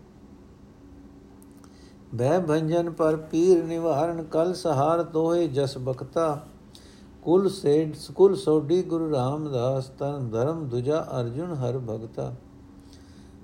ਬੈ 2.14 2.38
ਭੰਜਨ 2.38 2.90
ਪਰ 2.90 3.16
ਪੀਰ 3.31 3.64
ਨਿਵਾਰਨ 3.64 4.23
ਕਲ 4.25 4.55
ਸਹਾਰ 4.55 5.02
ਤੋਏ 5.02 5.49
ਜਸ 5.49 5.78
ਬਖਤਾ, 5.78 6.46
ਕੁਲ 7.23 7.49
ਸੇਡ 7.49 7.94
ਕੁਲ 8.14 8.37
ਸੋਢੀ 8.37 8.82
ਗੁਰੂ 8.82 9.11
ਰਾਮਦਾਸ, 9.11 9.88
ਤਨ 9.99 10.28
ਧਰਮ 10.31 10.69
ਦੁਜਾ 10.69 11.06
ਅਰਜੁਨ 11.20 11.52
ਹਰ 11.55 11.78
ਭਗਤਾ। 11.78 12.32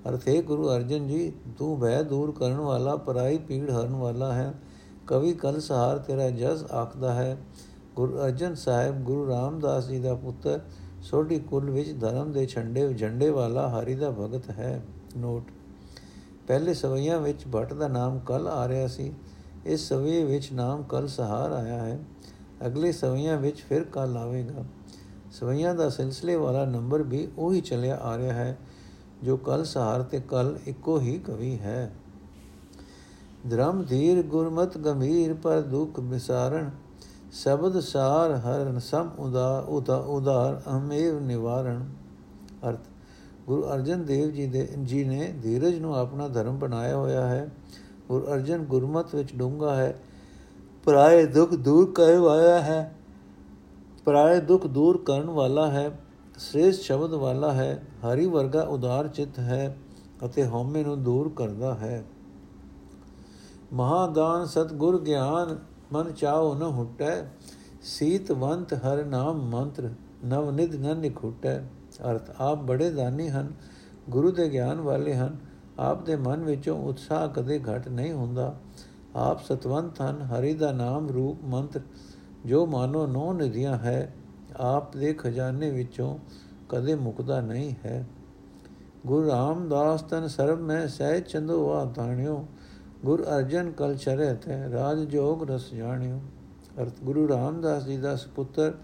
ਅਰਥੇ 0.08 0.42
ਗੁਰੂ 0.42 0.68
ਅਰਜਨ 0.68 1.08
ਜੀ, 1.08 1.32
ਤੂੰ 1.58 1.80
ਭੈ 1.80 2.02
ਦੂਰ 2.02 2.32
ਕਰਨ 2.32 2.56
ਵਾਲਾ, 2.56 2.96
ਪਰਾਈ 2.96 3.38
ਪੀੜ 3.38 3.70
ਹਰਨ 3.70 3.92
ਵਾਲਾ 3.92 4.32
ਹੈ। 4.32 4.54
ਕਵੀ 5.06 5.32
ਕਲ 5.32 5.60
ਸਹਾਰ 5.60 5.98
ਤੇਰਾ 5.98 6.30
ਜਸ 6.30 6.64
ਆਖਦਾ 6.72 7.14
ਹੈ। 7.14 7.36
ਗੁਰੂ 7.96 8.18
ਅਰਜਨ 8.18 8.54
ਸਾਹਿਬ, 8.54 9.02
ਗੁਰੂ 9.02 9.28
ਰਾਮਦਾਸ 9.28 9.88
ਜੀ 9.88 9.98
ਦਾ 9.98 10.14
ਪੁੱਤਰ, 10.14 10.60
ਸੋਢੀ 11.02 11.38
ਕੁਲ 11.38 11.70
ਵਿੱਚ 11.70 12.00
ਧਰਮ 12.00 12.32
ਦੇ 12.32 12.46
ਝੰਡੇ 12.46 12.94
ਝੰਡੇ 12.94 13.30
ਵਾਲਾ 13.30 13.68
ਹਰੀ 13.68 13.94
ਦਾ 13.94 14.10
ਭਗਤ 14.10 14.50
ਹੈ। 14.50 14.82
ਨੋਟ। 15.16 15.42
ਪਹਿਲੇ 16.48 16.74
ਸਵਈਆਂ 16.74 17.20
ਵਿੱਚ 17.20 17.44
ਭਟ 17.56 17.72
ਦਾ 17.72 17.88
ਨਾਮ 17.88 18.18
ਕਲ 18.18 18.48
ਆ 18.48 18.68
ਰਿਹਾ 18.68 18.86
ਸੀ। 18.86 19.12
ਇਸ 19.66 19.88
ਸਵਈ 19.88 20.24
ਵਿੱਚ 20.24 20.52
ਨਾਮ 20.52 20.82
ਕਲ 20.82 21.08
ਸਹਾਰ 21.08 21.52
ਆਇਆ 21.52 21.84
ਹੈ। 21.84 21.98
ਅਗਲੇ 22.66 22.92
ਸਵਈਆਂ 22.92 23.36
ਵਿੱਚ 23.36 23.60
ਫਿਰ 23.60 23.84
ਕਲ 23.84 24.16
ਆਵੇਗਾ। 24.16 24.64
ਸਵਈਆਂ 25.32 25.74
ਦਾ 25.74 25.88
ਸਿਲਸਿਲੇ 25.88 26.36
ਵਾਲਾ 26.36 26.64
ਨੰਬਰ 26.64 27.02
ਵੀ 27.02 27.28
ਉਹੀ 27.38 27.60
ਚੱਲਿਆ 27.60 27.96
ਆ 27.96 28.16
ਰਿਹਾ 28.16 28.32
ਹੈ। 28.32 28.58
ਜੋ 29.26 29.36
ਕਲ 29.36 29.64
ਸਹਾਰ 29.64 30.02
ਤੇ 30.02 30.20
ਕਲ 30.20 30.58
ਇੱਕੋ 30.66 30.98
ਹੀ 31.00 31.18
ਕਵੀ 31.18 31.58
ਹੈ। 31.58 31.92
ਧਰਮ 33.50 33.82
ਧੀਰ 33.82 34.22
ਗੁਰਮਤ 34.22 34.78
ਗੰਭੀਰ 34.78 35.34
ਪਰ 35.34 35.60
ਦੁਖ 35.60 35.98
ਵਿਸਾਰਣ 36.00 36.70
ਸ਼ਬਦ 37.32 37.80
ਸਾਰ 37.80 38.32
ਹਰਨ 38.32 38.78
ਸਮ 38.78 39.10
ਉਦਾਰ 39.18 39.62
ਉਦਾਰ 40.00 40.62
ਅਮੇਵ 40.76 41.20
ਨਿਵਾਰਣ। 41.20 41.84
ਅਰਥ, 42.68 42.80
ਗੁਰੂ 43.46 43.62
ਅਰਜਨ 43.62 44.04
ਦੇਵ 44.04 44.30
ਜੀ 44.30 44.46
ਦੇ, 44.46 44.68
ਜੀ 44.82 45.04
ਨੇ 45.04 45.32
ਧੀਰਜ 45.42 45.78
ਨੂੰ 45.78 45.96
ਆਪਣਾ 45.96 46.28
ਧਰਮ 46.28 46.58
ਬਣਾਇਆ 46.58 46.96
ਹੋਇਆ 46.96 47.26
ਹੈ। 47.26 47.48
ਗੁਰੂ 48.08 48.26
ਅਰਜਨ 48.26 48.64
ਗੁਰਮਤ 48.64 49.14
ਵਿੱਚ 49.14 49.34
ਡੂੰਗਾ 49.36 49.74
ਹੈ। 49.76 49.98
ਪਰਾਏ 50.84 51.26
ਦੁੱਖ 51.26 51.54
ਦੂਰ 51.54 51.92
ਕਰਨ 51.92 52.18
ਵਾਲਾ 52.18 52.60
ਹੈ। 52.60 52.94
ਪਰਾਏ 54.04 54.40
ਦੁੱਖ 54.40 54.66
ਦੂਰ 54.66 55.02
ਕਰਨ 55.06 55.30
ਵਾਲਾ 55.30 55.70
ਹੈ। 55.70 56.00
ਸ੍ਰੇਸ਼ਟ 56.38 56.82
ਸ਼ਬਦ 56.82 57.10
ਵਾਲਾ 57.10 57.52
ਹੈ, 57.52 57.82
ਹਰੀ 58.04 58.26
ਵਰਗਾ 58.26 58.62
ਉਦਾਰ 58.62 59.08
ਚਿਤ 59.08 59.38
ਹੈ 59.38 59.76
ਅਤੇ 60.24 60.46
ਹਉਮੈ 60.46 60.82
ਨੂੰ 60.82 61.02
ਦੂਰ 61.02 61.32
ਕਰਦਾ 61.36 61.74
ਹੈ। 61.74 62.04
ਮਹਾਦਾਨ 63.72 64.44
ਸਤਗੁਰ 64.46 65.00
ਗਿਆਨ, 65.00 65.58
ਮਨ 65.92 66.12
ਚਾਉ 66.12 66.54
ਨ 66.54 66.62
ਹੁਟੈ 66.62 67.24
ਸੀਤਵੰਤ 67.82 68.74
ਹਰ 68.74 69.04
ਨਾਮ 69.04 69.40
ਮੰਤਰ, 69.50 69.90
ਨਵ 70.24 70.50
ਨਿਧ 70.50 70.74
ਨ 70.74 70.96
ਨਿਖੁਟੈ। 70.96 71.58
ਅਰਥ, 72.10 72.30
ਆਪ 72.38 72.58
ਬੜੇ 72.58 72.90
ਦਾਨੀ 72.90 73.28
ਹਨ, 73.28 73.52
ਗੁਰੂ 74.10 74.30
ਦੇ 74.30 74.48
ਗਿਆਨ 74.48 74.80
ਵਾਲੇ 74.80 75.14
ਹਨ, 75.14 75.36
ਆਪ 75.78 76.04
ਦੇ 76.04 76.16
ਮਨ 76.16 76.44
ਵਿੱਚੋਂ 76.44 76.78
ਉਤਸ਼ਾਹ 76.82 77.28
ਕਦੇ 77.28 77.58
ਘਟ 77.58 77.88
ਨਹੀਂ 77.88 78.12
ਹੁੰਦਾ। 78.12 78.58
ਆਪ 79.16 79.44
ਸਤਵੰਤ 79.44 80.00
ਹਨ, 80.00 80.22
ਹਰੀ 80.22 80.54
ਦਾ 80.54 80.72
ਨਾਮ 80.72 81.08
ਰੂਪ 81.08 81.44
ਮੰਤਰ, 81.44 81.80
ਜੋ 82.46 82.66
ਮਾਨੋ 82.66 83.06
ਨੋ 83.06 83.32
ਨਿਧੀਆਂ 83.32 83.76
ਹੈ। 83.76 84.14
ਆਪ 84.56 84.96
ਦੇ 84.96 85.12
ਖਜ਼ਾਨੇ 85.12 85.70
ਵਿੱਚੋਂ 85.70 86.18
ਕਦੇ 86.68 86.94
ਮੁਕਦਾ 86.94 87.40
ਨਹੀਂ 87.40 87.74
ਹੈ। 87.84 88.06
ਗੁਰੂ 89.06 89.28
ਰਾਮਦਾਸ 89.28 90.02
ਤਨ 90.02 90.28
ਸਰਬ 90.28 90.60
ਮੈਂ 90.60 90.88
ਸਹਿ 90.88 91.20
ਚੰਦੋ 91.20 91.72
ਆ 91.72 91.84
ਤਾਣਿਓ, 91.84 92.46
ਗੁਰ 93.04 93.24
ਅਰਜਨ 93.24 93.70
ਕਲ 93.70 93.96
ਚਰਤ 93.96 94.48
ਹੈ 94.48 94.70
ਰਾਜ 94.72 94.98
ਜੋਗ 94.98 95.50
ਰਸ 95.50 95.74
ਜਾਣਿਓ। 95.74 96.20
ਅਰਥ, 96.82 96.92
ਗੁਰੂ 97.04 97.28
ਰਾਮਦਾਸ 97.28 97.84
ਜੀ 97.84 97.96
ਦਾ 97.96 98.16
ਸੁਪੁੱਤਰ 98.16 98.74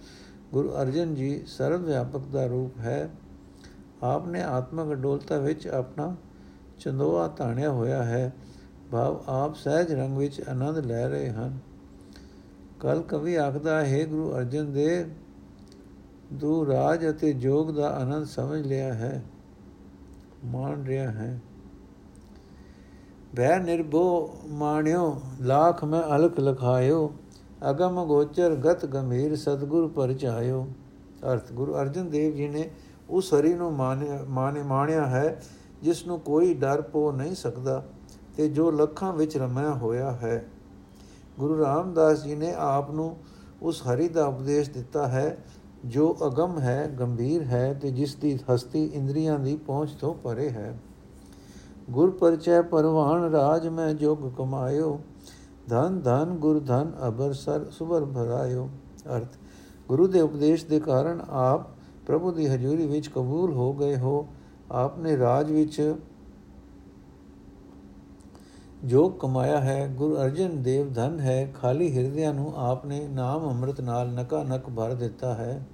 ਗੁਰੂ 0.52 0.70
ਅਰਜਨ 0.82 1.14
ਜੀ 1.14 1.42
ਸਰਵ 1.46 1.84
ਵਿਆਪਕ 1.84 2.20
ਦਾ 2.32 2.46
ਰੂਪ 2.46 2.78
ਹੈ। 2.78 3.10
ਆਪ 4.02 4.28
ਨੇ 4.28 4.42
ਆਤਮਕ 4.42 4.92
ਅਡੋਲਤਾ 4.92 5.38
ਵਿੱਚ 5.38 5.68
ਆਪਣਾ 5.68 6.16
ਚੰਦੋਆ 6.78 7.28
ਤਾਣਿਆ 7.28 7.70
ਹੋਇਆ 7.70 8.02
ਹੈ। 8.02 8.32
ਭਾਵ 8.90 9.22
ਆਪ 9.28 9.54
ਸਹਿਜ 9.54 9.92
ਰੰਗ 9.92 10.18
ਵਿੱਚ 10.18 10.42
ਆਨੰਦ 10.48 10.78
ਲੈ 10.78 11.08
ਰਹੇ 11.08 11.30
ਹਨ। 11.30 11.58
ਕਲ 12.80 13.02
ਕਵੀ 13.02 13.34
ਆਖਦਾ 13.34 13.84
ਹੈ 13.84 14.06
ਗੁਰੂ 14.06 14.32
ਅਰਜਨ 14.36 14.72
ਦੇਵ 14.72 15.21
ਦੂ 16.32 16.66
ਰਾਜ 16.66 17.08
ਅਤੇ 17.10 17.32
ਜੋਗ 17.32 17.70
ਦਾ 17.70 17.88
ਆਨੰਦ 17.90 18.26
ਸਮਝ 18.26 18.66
ਲਿਆ 18.66 18.92
ਹੈ, 18.94 19.22
ਮਾਣ 20.44 20.84
ਰਿਹਾ 20.84 21.10
ਹੈ। 21.10 21.40
ਬੈ 23.34 23.58
ਨਿਰਭੋ 23.58 24.04
ਮਾਣਿਓ, 24.50 25.20
ਲੱਖ 25.40 25.84
ਮੈਂ 25.84 26.02
ਅਲਖ 26.16 26.38
ਲਖਾਇਓ, 26.40 27.12
ਅਗਮ 27.70 28.04
ਗੋਚਰ 28.04 28.54
ਗਤ 28.56 28.86
ਗੰਭੀਰ 28.86 29.36
ਸਤਗੁਰ 29.36 29.88
ਪਰਚਾਇਓ 29.88 30.66
ਅਰਥ, 31.32 31.52
ਗੁਰੂ 31.52 31.74
ਅਰਜਨ 31.74 32.08
ਦੇਵ 32.10 32.34
ਜੀ 32.34 32.48
ਨੇ 32.48 32.70
ਉਸ 33.10 33.32
ਹਰੀ 33.34 33.52
ਨੂੰ 33.54 33.72
ਮਾਨੇ 33.72 34.62
ਮਾਣਿਆ 34.62 35.06
ਹੈ, 35.06 35.40
ਜਿਸ 35.82 36.06
ਨੂੰ 36.06 36.18
ਕੋਈ 36.20 36.54
ਡਰ 36.54 36.80
ਪੋ 36.82 37.10
ਨਹੀਂ 37.12 37.34
ਸਕਦਾ 37.34 37.82
ਤੇ 38.36 38.48
ਜੋ 38.48 38.70
ਲੱਖਾਂ 38.70 39.12
ਵਿੱਚ 39.12 39.36
ਰਮਿਆ 39.36 39.70
ਹੋਇਆ 39.74 40.10
ਹੈ। 40.12 40.44
ਗੁਰੂ 41.38 41.58
ਰਾਮਦਾਸ 41.58 42.22
ਜੀ 42.24 42.34
ਨੇ 42.34 42.52
ਆਪ 42.54 42.90
ਨੂੰ 42.90 43.16
ਉਸ 43.62 43.82
ਹਰੀ 43.82 44.08
ਦਾ 44.08 44.26
ਉਪਦੇਸ਼ 44.26 44.70
ਦਿੱਤਾ 44.70 45.06
ਹੈ 45.08 45.36
ਜੋ 45.84 46.16
ਅਗਮ 46.26 46.58
ਹੈ, 46.58 46.96
ਗੰਭੀਰ 47.00 47.42
ਹੈ 47.42 47.74
ਤੇ 47.74 47.90
ਜਿਸ 47.90 48.14
ਦੀ 48.14 48.38
ਹਸਤੀ 48.50 48.84
ਇੰਦਰੀਆਂ 48.84 49.38
ਦੀ 49.38 49.56
ਪਹੁੰਚ 49.56 49.90
ਤੋਂ 49.90 50.14
ਪਰੇ 50.14 50.50
ਹੈ। 50.50 50.78
ਗੁਰ 51.90 52.10
ਪਰਚੈ 52.10 52.62
ਪਰਵਾਨ 52.62 53.22
ਰਾਜ 53.22 53.68
ਮੈਂ 53.68 53.94
ਜੋਗ 53.94 54.18
ਕਮਾਇਓ। 54.38 55.00
ਧਨ 55.68 56.00
ਧਨ, 56.00 56.24
ਗੁਰ, 56.24 56.60
ਧਨ, 56.60 56.92
ਅਬਰ, 57.08 57.32
ਸਰ, 57.32 57.70
ਸੁਬਰ 57.70 58.04
ਭਰਾਇਓ। 58.04 58.68
ਅਰਥ, 59.16 59.36
ਗੁਰੂ 59.88 60.06
ਦੇ 60.06 60.20
ਉਪਦੇਸ਼ 60.20 60.66
ਦੇ 60.66 60.80
ਕਾਰਨ 60.80 61.20
ਆਪ 61.30 61.60
ਪ੍ਰਭੂ 62.06 62.32
ਦੀ 62.32 62.46
ਹਜ਼ੂਰੀ 62.46 62.86
ਵਿੱਚ 62.86 63.08
ਕਬੂਲ 63.08 63.52
ਹੋ 63.52 63.72
ਗਏ 63.72 63.96
ਹੋ। 63.96 64.26
ਆਪ 64.70 64.98
ਨੇ 64.98 65.18
ਰਾਜ 65.18 65.52
ਵਿੱਚ 65.52 65.94
ਜੋ 68.84 69.08
ਕਮਾਇਆ 69.08 69.60
ਹੈ, 69.60 69.88
ਗੁਰੂ 69.88 70.16
ਅਰਜਨ 70.16 70.62
ਦੇਵ 70.62 70.92
ਧਨ 70.92 71.20
ਹੈ, 71.20 71.52
ਖਾਲੀ 71.60 71.96
ਹਿਰਦਿਆਂ 71.96 72.34
ਨੂੰ 72.34 72.52
ਆਪ 72.56 72.86
ਨੇ 72.86 73.08
ਨਾਮ 73.08 73.48
ਅੰਮ੍ਰਿਤ 73.50 73.80
ਨਾਲ 73.80 74.08
ਨਕਾ 74.08 74.42
ਨਕ 74.42 74.70
ਭਰ 74.70 74.94
ਦਿੱਤਾ 74.94 75.34
ਹੈ। 75.34 75.66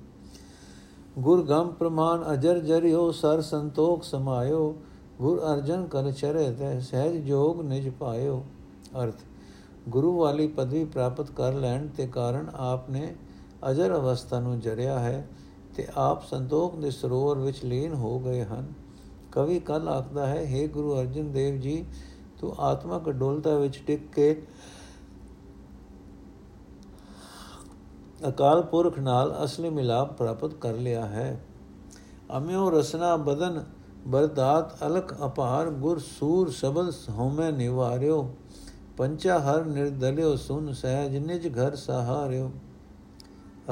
ਗੁਰ 1.19 1.43
ਗੰਮ 1.43 1.69
ਪ੍ਰਮਾਨ 1.69 2.25
ਅਜਰ 2.33 2.59
ਜਰਿਓ, 2.59 3.11
ਸਰ 3.11 3.41
ਸੰਤੋਖ 3.41 4.03
ਸਮਾਇਓ, 4.03 4.75
ਗੁਰ 5.19 5.41
ਅਰਜਨ 5.53 5.87
ਕਰ 5.87 6.11
ਚਰੇ 6.13 6.51
ਤੇ 6.53 6.81
ਸਹਿਜ 6.81 7.17
ਜੋਗ 7.25 7.61
ਨਿਜ 7.61 7.89
ਪਾਇਓ। 7.89 8.45
ਅਰਥ, 9.03 9.15
ਗੁਰੂ 9.89 10.17
ਵਾਲੀ 10.19 10.47
ਪਦਵੀ 10.47 10.85
ਪ੍ਰਾਪਤ 10.85 11.31
ਕਰ 11.31 11.53
ਲੈਣ 11.53 11.87
ਤੇ 11.89 12.07
ਕਾਰਨ 12.07 12.51
ਆਪ 12.55 12.91
ਨੇ 12.91 13.15
ਅਜਰ 13.71 13.95
ਅਵਸਥਾ 13.97 14.41
ਨੂੰ 14.41 14.61
ਜਰਿਆ 14.61 14.99
ਹੈ 14.99 15.29
ਤੇ 15.77 15.87
ਆਪ 15.97 16.25
ਸੰਤੋਖ 16.25 16.77
ਦੇ 16.77 16.91
ਸਰੋਵਰ 16.91 17.39
ਵਿੱਚ 17.39 17.65
ਲੀਨ 17.65 17.95
ਹੋ 17.95 18.19
ਗਏ 18.19 18.45
ਹਨ। 18.45 18.73
ਕਵੀ 19.33 19.59
ਕੱਲ 19.61 19.89
ਆਖਦਾ 19.89 20.27
ਹੈ 20.27 20.45
हे 20.45 20.69
ਗੁਰੂ 20.71 21.01
ਅਰਜਨ 21.01 21.33
ਦੇਵ 21.33 21.61
ਜੀ 21.61 21.85
ਤੂੰ 22.41 22.55
ਆਤਮਕ 22.59 23.09
ਡੋਲਤਾ 23.11 23.57
ਵਿੱਚ 23.59 23.79
ਟਿਕ 23.87 24.11
ਕੇ 24.13 24.43
ਅਕਾਲ 28.29 28.63
ਪੁਰਖ 28.63 28.99
ਨਾਲ 28.99 29.35
ਅਸਲੀ 29.45 29.71
ਮਿਲਾਪ 29.71 30.13
ਪ੍ਰਾਪਤ 30.13 30.55
ਕਰ 30.55 30.75
ਲਿਆ 30.75 31.07
ਹੈ। 31.07 31.41
ਅਮਿਓ 32.37 32.71
ਰਸਨਾ 32.71 33.17
ਬਦਨ 33.17 33.65
ਬਰਦਾਤ 34.07 34.83
ਅਲਕ 34.87 35.15
ਅਪਾਰ 35.25 35.71
ਗੁਰ 35.71 35.99
ਸੂਰ 35.99 36.51
ਸ਼ਬਦ 36.51 36.93
ਹਉਮੈ 37.11 37.51
ਨਿਵਾਰਿਓ, 37.51 38.35
ਪੰਚਾ 38.97 39.39
ਹਰ 39.39 39.65
ਨਿਰਦਲਿਓ, 39.65 40.37
ਸੁਨ 40.37 40.73
ਸਹਿਜ 40.73 41.17
ਨਿਜ 41.17 41.49
ਘਰ 41.59 41.75
ਸਹਾਰਿਓ। 41.75 42.51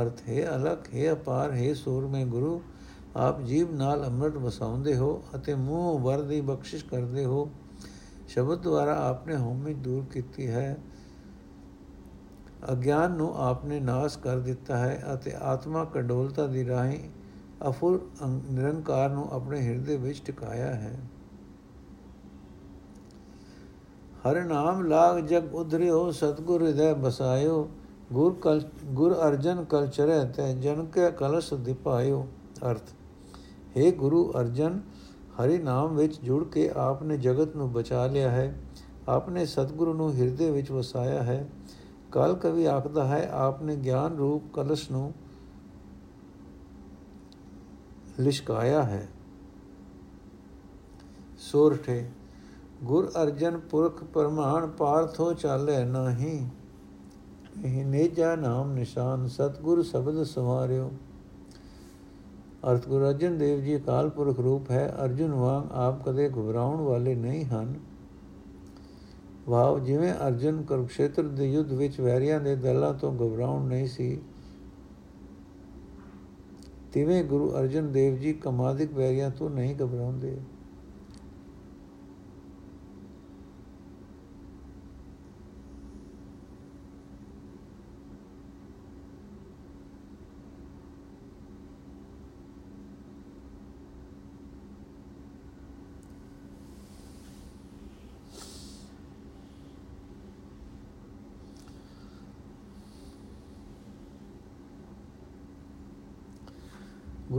ਅਰਥ 0.02 0.23
ਹੈ 0.28 0.56
ਅਲਕ 0.56 0.94
ਹੈ 0.94 1.12
ਅਪਾਰ, 1.12 1.52
ਹੈ 1.52 1.75
ਸੂਰ 1.75 2.06
ਮੈਂ 2.06 2.25
ਗੁਰੂ, 2.26 2.61
ਆਪ 3.16 3.40
ਜੀਵ 3.40 3.75
ਨਾਲ 3.75 4.04
ਅੰਮ੍ਰਿਤ 4.06 4.37
ਵਸਾਉਂਦੇ 4.37 4.96
ਹੋ 4.96 5.23
ਅਤੇ 5.35 5.54
ਮੂੰਹ 5.54 5.99
ਵਰ 5.99 6.23
ਦੀ 6.23 6.40
ਬਖਸ਼ਿਸ਼ 6.40 6.85
ਕਰਦੇ 6.85 7.25
ਹੋ। 7.25 7.49
ਸ਼ਬਦ 8.28 8.59
ਦੁਆਰਾ 8.59 8.95
ਆਪਨੇ 9.09 9.37
ਹਉਮੈ 9.37 9.73
ਦੂਰ 9.73 10.04
ਕੀਤੀ 10.12 10.47
ਹੈ। 10.47 10.76
ਅਗਿਆਨ 12.73 13.12
ਨੂੰ 13.12 13.33
ਆਪਨੇ 13.38 13.80
ਨਾਸ 13.80 14.16
ਕਰ 14.16 14.38
ਦਿੱਤਾ 14.38 14.76
ਹੈ 14.76 15.02
ਅਤੇ 15.14 15.33
ਆਤਮਾ 15.42 15.85
ਕੰਡੋਲਤਾ 15.85 16.47
ਦੀ 16.47 16.66
ਰਾਹੀਂ 16.68 16.99
ਅਫੁਰ 17.68 18.00
ਨਿਰੰਕਾਰ 18.26 19.11
ਨੂੰ 19.11 19.28
ਆਪਣੇ 19.33 19.61
ਹਿਰਦੇ 19.61 19.97
ਵਿੱਚ 19.97 20.23
ਟਿਕਾਇਆ 20.25 20.75
ਹੈ। 20.75 20.97
ਹਰ 24.25 24.42
ਨਾਮ 24.45 24.83
ਲਾਗ 24.87 25.18
ਜਗ 25.18 25.54
ਉਧਰਿਓ, 25.54 26.11
ਸਤਗੁਰ 26.11 26.62
ਹਿਰਦੈ 26.62 26.92
ਬਸਾਇਓ 26.95 27.68
ਗੁਰ 28.12 28.35
ਕਲ, 28.35 28.62
ਗੁਰ 28.85 29.14
ਅਰਜਨ 29.28 29.64
ਕਲ 29.64 29.87
ਚਰੈ 29.87 30.25
ਤੈ, 30.26 30.52
ਜਨ 30.52 30.85
ਕੇ 30.85 31.11
ਕਲਸ਼ 31.11 31.52
ਦਿਪਾਇਓ। 31.54 32.26
ਅਰਥ 32.71 32.90
हे 33.76 33.90
ਗੁਰੂ 33.95 34.30
ਅਰਜਨ 34.33 34.80
ਹਰੀ 35.37 35.59
ਨਾਮ 35.59 35.97
ਵਿੱਚ 35.97 36.21
ਜੁੜ 36.21 36.45
ਕੇ 36.45 36.71
ਆਪਨੇ 36.76 37.16
ਜਗਤ 37.16 37.57
ਨੂੰ 37.57 37.71
ਬਚਾ 37.73 38.07
ਲਿਆ 38.07 38.31
ਹੈ, 38.31 38.55
ਆਪਨੇ 39.09 39.45
ਸਤਗੁਰੂ 39.47 39.95
ਨੂੰ 39.95 40.12
ਹਿਰਦੇ 40.12 40.50
ਵਿੱਚ 40.50 40.71
ਵਸਾਇਆ 40.71 41.23
ਹੈ। 41.23 41.47
ਕਲ 42.12 42.35
ਕਵੀ 42.35 42.64
ਆਖਦਾ 42.64 43.05
ਹੈ, 43.05 43.28
ਆਪਨੇ 43.33 43.76
ਗਿਆਨ 43.76 44.16
ਰੂਪ 44.16 44.52
ਕਲਸ਼ 44.52 44.90
ਨੂੰ 44.90 45.12
ਲਿਸ਼ਕਾਇਆ 48.21 48.83
ਹੈ। 48.83 49.07
ਸੋਰਠੇ 51.38 52.05
ਗੁਰ 52.85 53.11
ਅਰਜਨ 53.23 53.59
ਪੁਰਖ 53.61 54.02
ਪਰਮਾਨ 54.05 54.66
ਪਾਰਥੋ 54.69 55.33
ਚਾਲੇ 55.33 55.85
ਨਹੀਂ, 55.85 56.47
ਇਹ 57.64 57.85
ਨੇਜਾ 57.87 58.35
ਨਾਮ 58.37 58.73
ਨਿਸ਼ਾਨ 58.73 59.26
ਸਤਗੁਰ 59.28 59.83
ਸ਼ਬਦ 59.83 60.23
ਸਵਾਰਿਓ। 60.23 60.90
ਅਰਥ 62.66 62.88
ਗੁਰੂ 62.88 63.04
ਅਰਜਨ 63.04 63.37
ਦੇਵ 63.38 63.61
ਜੀ 63.61 63.76
ਅਕਾਲ 63.76 64.08
ਪੁਰਖ 64.11 64.38
ਰੂਪ 64.40 64.70
ਹੈ, 64.70 64.87
ਅਰਜੁਨ 65.04 65.32
ਵਾਂਗ 65.32 65.73
ਆਪ 65.73 66.02
ਕਦੇ 66.04 66.28
ਘਬਰਾਉਣ 66.28 66.80
ਵਾਲੇ 66.80 67.14
ਨਹੀਂ 67.14 67.44
ਹਨ। 67.44 67.75
ਵਾਹ 69.49 69.78
ਜਿਵੇਂ 69.78 70.12
ਅਰਜਨ 70.26 70.62
ਕੁਰੂਕਸ਼ੇਤਰ 70.62 71.23
ਦੇ 71.23 71.52
ਯੁੱਧ 71.52 71.73
ਵਿੱਚ 71.73 72.00
ਵੈਰੀਆਂ 72.00 72.40
ਦੇ 72.40 72.54
ਦਲਾਂ 72.56 72.92
ਤੋਂ 72.94 73.12
ਘਬਰਾਉਣ 73.12 73.66
ਨਹੀਂ 73.68 73.87
ਸੀ, 73.87 74.18
ਤਿਵੇਂ 76.92 77.23
ਗੁਰੂ 77.25 77.50
ਅਰਜਨ 77.58 77.92
ਦੇਵ 77.92 78.16
ਜੀ 78.16 78.32
ਕਮਾਦਿਕ 78.32 78.92
ਵੈਰੀਆਂ 78.92 79.30
ਤੋਂ 79.30 79.50
ਨਹੀਂ 79.50 79.75
ਘਬਰਾਉਂਦੇ। 79.76 80.37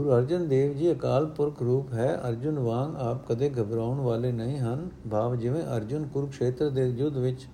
ਗੁਰੂ 0.08 0.16
ਅਰਜਨ 0.16 0.46
ਦੇਵ 0.48 0.72
ਜੀ 0.74 0.90
ਅਕਾਲ 0.92 1.26
ਪੁਰਖ 1.26 1.60
ਰੂਪ 1.62 1.92
ਹੈ, 1.92 2.20
ਅਰਜੁਨ 2.28 2.58
ਵਾਂਗ 2.58 2.94
ਆਪ 2.98 3.26
ਕਦੇ 3.26 3.48
ਘਬਰਾਉਣ 3.50 3.98
ਵਾਲੇ 4.00 4.30
ਨਹੀਂ 4.32 4.56
ਹਨ। 4.58 4.88
ਭਾਵ 5.10 5.34
ਜਿਵੇਂ 5.36 5.62
ਅਰਜੁਨ 5.76 6.06
ਕੁਰੂਕਸ਼ੇਤਰ 6.06 6.70
ਦੇ 6.70 6.86
ਯੁੱਧ 6.88 7.16
ਵਿੱਚ 7.16 7.46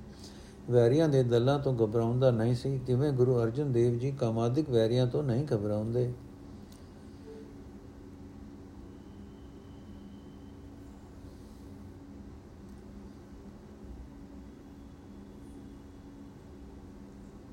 ਵੈਰੀਆਂ 0.70 1.08
ਦੇ 1.08 1.22
ਦਲਾਂ 1.22 1.58
ਤੋਂ 1.58 1.74
ਘਬਰਾਉਂਦਾ 1.74 2.30
ਨਹੀਂ 2.30 2.54
ਸੀ, 2.54 2.78
ਤਿਵੇਂ 2.86 3.10
ਗੁਰੂ 3.12 3.40
ਅਰਜਨ 3.42 3.72
ਦੇਵ 3.72 3.98
ਜੀ 3.98 4.10
ਕਾਮਾਦਿਕ 4.10 4.70
ਵੈਰੀਆਂ 4.70 5.06
ਤੋਂ 5.06 5.22
ਨਹੀਂ 5.22 5.46
ਘਬਰਾਉਂਦੇ। 5.54 6.12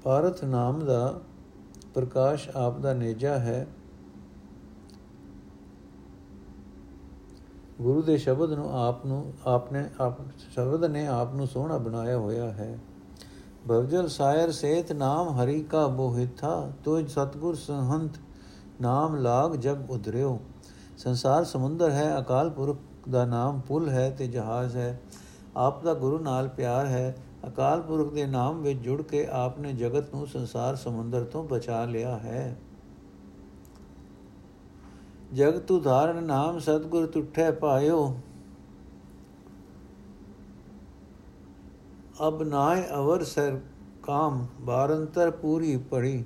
ਭਾਰਤ 0.03 0.43
ਨਾਮ 0.45 0.85
ਦਾ 0.85 1.19
ਪ੍ਰਕਾਸ਼ 1.93 2.49
ਆਪ 2.55 2.79
ਦਾ 2.79 2.93
ਨੇਜਾ 2.93 3.37
ਹੈ। 3.39 3.67
ਗੁਰੂ 7.81 8.01
ਦੇ 8.01 8.17
ਸ਼ਬਦ 8.17 8.53
ਨੂੰ 8.53 8.81
ਆਪ 8.81 9.05
ਨੂੰ, 9.05 9.33
ਆਪਨੇ, 9.47 9.85
ਆਪ 10.01 10.13
ਸ਼ਬਦ 10.55 10.85
ਨੇ 10.85 11.07
ਆਪ 11.07 11.33
ਨੂੰ 11.33 11.47
ਸੋਹਣਾ 11.47 11.77
ਬਣਾਇਆ 11.77 12.17
ਹੋਇਆ 12.17 12.51
ਹੈ। 12.51 12.79
ਬਵਜਲ 13.67 14.07
ਸਾਇਰ 14.07 14.51
ਸੇਤ 14.51 14.91
ਨਾਮ 14.91 15.29
ਹਰੀ 15.29 15.63
ਕਾ 15.63 15.87
ਬੋਹਿਥਾ 15.87 16.71
ਤੋਜ 16.83 17.09
ਸਤਗੁਰ 17.09 17.55
ਸੰਹੰਤ 17.55 18.11
ਨਾਮ 18.81 19.15
ਲਾਗ 19.15 19.55
ਜਗ 19.55 19.77
ਉਧਰਿਓ। 19.89 20.39
ਸੰਸਾਰ 20.97 21.43
ਸਮੁੰਦਰ 21.43 21.91
ਹੈ, 21.91 22.19
ਅਕਾਲ 22.19 22.49
ਪੁਰਖ 22.49 22.77
ਦਾ 23.09 23.25
ਨਾਮ 23.25 23.59
ਪੁਲ 23.59 23.89
ਹੈ 23.89 24.09
ਤੇ 24.09 24.27
ਜਹਾਜ਼ 24.27 24.77
ਹੈ। 24.77 25.01
ਆਪ 25.57 25.83
ਦਾ 25.83 25.93
ਗੁਰੂ 25.93 26.19
ਨਾਲ 26.19 26.47
ਪਿਆਰ 26.47 26.85
ਹੈ, 26.85 27.17
ਅਕਾਲ 27.47 27.81
ਪੁਰਖ 27.81 28.13
ਦੇ 28.13 28.25
ਨਾਮ 28.25 28.61
ਵਿੱਚ 28.61 28.79
ਜੁੜ 28.79 29.01
ਕੇ 29.01 29.27
ਆਪ 29.31 29.59
ਨੇ 29.59 29.73
ਜਗਤ 29.73 30.15
ਨੂੰ 30.15 30.27
ਸੰਸਾਰ 30.27 30.75
ਸਮੁੰਦਰ 30.75 31.23
ਤੋਂ 31.23 31.43
ਬਚਾ 31.43 31.85
ਲਿਆ 31.85 32.17
ਹੈ। 32.17 32.57
ਜਗਤ 35.33 35.71
ਉਧਾਰਨ 35.71 36.23
ਨਾਮ 36.23 36.59
ਸਤਗੁਰ 36.59 37.05
ਤੁਠੈ 37.05 37.51
ਪਾਇਓ। 37.51 38.17
ਅਬ 42.27 42.43
ਨਾਏ 42.43 42.83
ਅਵਰ 42.95 43.23
ਸਰ 43.23 43.59
ਕਾਮ, 44.03 44.47
ਬਾਰੰਤਰ 44.61 45.31
ਪੂਰੀ 45.31 45.77
ਪੜੀ। 45.77 46.25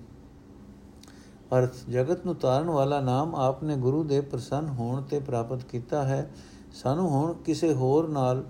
ਅਰਥ, 1.57 1.89
ਜਗਤ 1.89 2.25
ਨੂੰ 2.25 2.35
ਤਾਰਨ 2.35 2.69
ਵਾਲਾ 2.69 3.01
ਨਾਮ 3.01 3.35
ਆਪਨੇ 3.35 3.77
ਗੁਰੂ 3.77 4.03
ਦੇ 4.03 4.21
ਪ੍ਰਸੰਨ 4.21 4.67
ਹੋਣ 4.67 5.01
ਤੇ 5.01 5.19
ਪ੍ਰਾਪਤ 5.19 5.63
ਕੀਤਾ 5.63 6.03
ਹੈ। 6.03 6.31
ਸਾਨੂੰ 6.73 7.09
ਹੁਣ 7.09 7.33
ਕਿਸੇ 7.33 7.73
ਹੋਰ 7.73 8.07
ਨਾਲ 8.07 8.43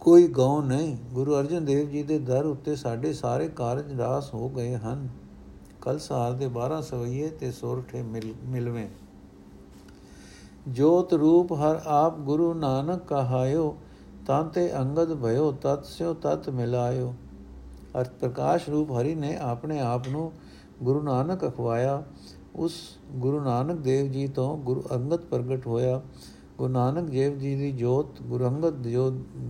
ਕੋਈ 0.00 0.28
ਗਉ 0.28 0.62
ਨਹੀਂ। 0.62 0.96
ਗੁਰੂ 1.12 1.38
ਅਰਜਨ 1.38 1.64
ਦੇਵ 1.64 1.90
ਜੀ 1.90 2.02
ਦੇ 2.02 2.18
ਦਰ 2.18 2.44
ਉੱਤੇ 2.44 2.76
ਸਾਡੇ 2.76 3.12
ਸਾਰੇ 3.12 3.48
ਕਾਰਜ 3.48 3.92
ਰਾਸ 3.92 4.34
ਹੋ 4.34 4.48
ਗਏ 4.48 4.74
ਹਨ। 4.74 5.08
ਕਲ 5.80 5.98
ਸਾਰ 5.98 6.32
ਦੇ 6.32 6.48
12 6.48 6.80
ਸਵਈਏ 6.80 7.30
ਤੇ 7.30 7.52
ਸੋਰਠੇ 7.52 8.02
ਮਿਲਵੇਂ। 8.44 8.88
ਜੋਤ 10.68 11.12
ਰੂਪ 11.12 11.52
ਹਰ 11.52 11.80
ਆਪ 11.86 12.18
ਗੁਰੂ 12.18 12.52
ਨਾਨਕ 12.54 13.00
ਕਹਾਇਓ 13.06 13.76
ਤਾਂਤੇ 14.26 14.76
ਅੰਗਦ 14.78 15.14
ਭਇਓ, 15.14 15.50
ਤਤ 15.52 15.84
ਸਿਓ 15.84 16.14
ਤਤ 16.14 16.48
ਮਿਲਾਇਓ। 16.50 17.14
ਅਰਥ 18.00 18.10
ਪ੍ਰਕਾਸ਼ 18.20 18.68
ਰੂਪ 18.68 18.92
ਹਰੀ 18.92 19.14
ਨੇ 19.14 19.36
ਆਪਣੇ 19.36 19.80
ਆਪ 19.80 20.08
ਨੂੰ 20.08 20.32
ਗੁਰੂ 20.82 21.02
ਨਾਨਕ 21.02 21.46
ਅਖਵਾਇਆ। 21.46 22.02
ਉਸ 22.56 22.72
ਗੁਰੂ 23.12 23.40
ਨਾਨਕ 23.40 23.78
ਦੇਵ 23.78 24.10
ਜੀ 24.12 24.26
ਤੋਂ 24.28 24.56
ਗੁਰੂ 24.58 24.82
ਅੰਗਦ 24.94 25.20
ਪ੍ਰਗਟ 25.20 25.66
ਹੋਇਆ। 25.66 26.00
ਗੁਰੂ 26.58 26.72
ਨਾਨਕ 26.72 27.10
ਦੇਵ 27.10 27.38
ਜੀ 27.38 27.54
ਦੀ 27.54 27.70
ਜੋਤ, 27.72 28.22
ਗੁਰੂ 28.22 28.46
ਅੰਗਦ 28.48 28.82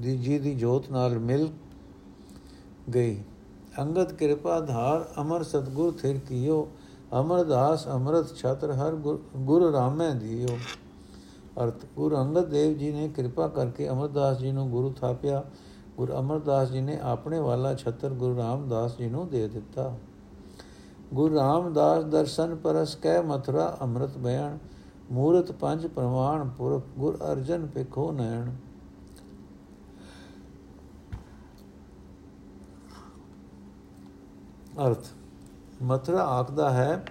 ਜੀ 0.01 0.39
ਦੀ 0.39 0.55
ਜੋਤ 0.55 0.91
ਨਾਲ 0.91 1.19
ਮਿਲ 1.19 1.49
ਗਈ। 2.95 3.23
ਅੰਗਦ 3.81 4.13
ਕਿਰਪਾ 4.13 4.61
ਧਾਰ, 4.61 5.09
ਅਮਰ 5.21 5.43
ਸਤਗੁਰ 5.43 5.93
ਥਿਰ 5.93 6.19
ਕੀਓ। 6.19 6.69
ਅਮਰਦਾਸ 7.21 7.87
ਅਮਰਤ 7.89 8.35
ਛਤਰ 8.37 8.73
ਹਰ 8.73 8.95
ਗੁਰ 9.37 9.71
ਰਾਮੈ 9.73 10.11
ਦਿਓ। 10.11 10.57
ਅਰਥ, 11.63 11.85
ਗੁਰੂ 11.97 12.17
ਅੰਗਦ 12.17 12.49
ਦੇਵ 12.49 12.77
ਜੀ 12.79 12.91
ਨੇ 12.93 13.09
ਕਿਰਪਾ 13.09 13.49
ਕਰਕੇ 13.49 13.89
ਅਮਰਦਾਸ 13.89 14.39
ਜੀ 14.39 14.53
ਨੂੰ 14.53 14.71
ਗੁਰੂ 14.71 14.93
ਥਾਪਿਆ। 14.93 15.45
ਗੁਰੂ 15.97 16.13
ਅਮਰਦਾਸ 16.19 16.71
ਜੀ 16.71 16.81
ਨੇ 16.81 16.99
ਆਪਣੇ 17.03 17.39
ਵਾਲਾ 17.41 17.75
ਛਤਰ 17.75 18.11
ਗੁਰੂ 18.11 18.37
ਰਾਮਦਾਸ 18.37 18.97
ਜੀ 18.99 19.09
ਨੂੰ 19.09 19.29
ਦੇ 19.29 19.47
ਦਿੱਤਾ। 19.49 19.97
ਗੁਰੂ 21.15 21.35
ਰਾਮਦਾਸ 21.35 22.05
ਦਰਸ਼ਨ 22.05 22.55
ਪਰਸ 22.57 22.95
ਕਹਿ 22.97 23.23
ਮਥੁਰਾ 23.23 23.77
ਅੰਮ੍ਰਿਤ 23.83 24.19
ਬਿਆਨ 24.19 24.59
ਮੂਰਤ 25.13 25.53
ਪੰਜ 25.53 25.87
ਪ੍ਰਮਾਣ 25.87 26.49
ਪੁਰਖ, 26.49 26.83
ਗੁਰ 26.99 27.19
ਅਰਜਨ 27.33 27.67
ਪਿਖੋ 27.67 28.11
ਨੈਣ। 28.13 28.51
ਅਰਥ, 34.87 35.07
ਮਥੁਰਾ 35.83 36.25
ਆਖਦਾ 36.29 36.71
ਹੈ, 36.71 37.05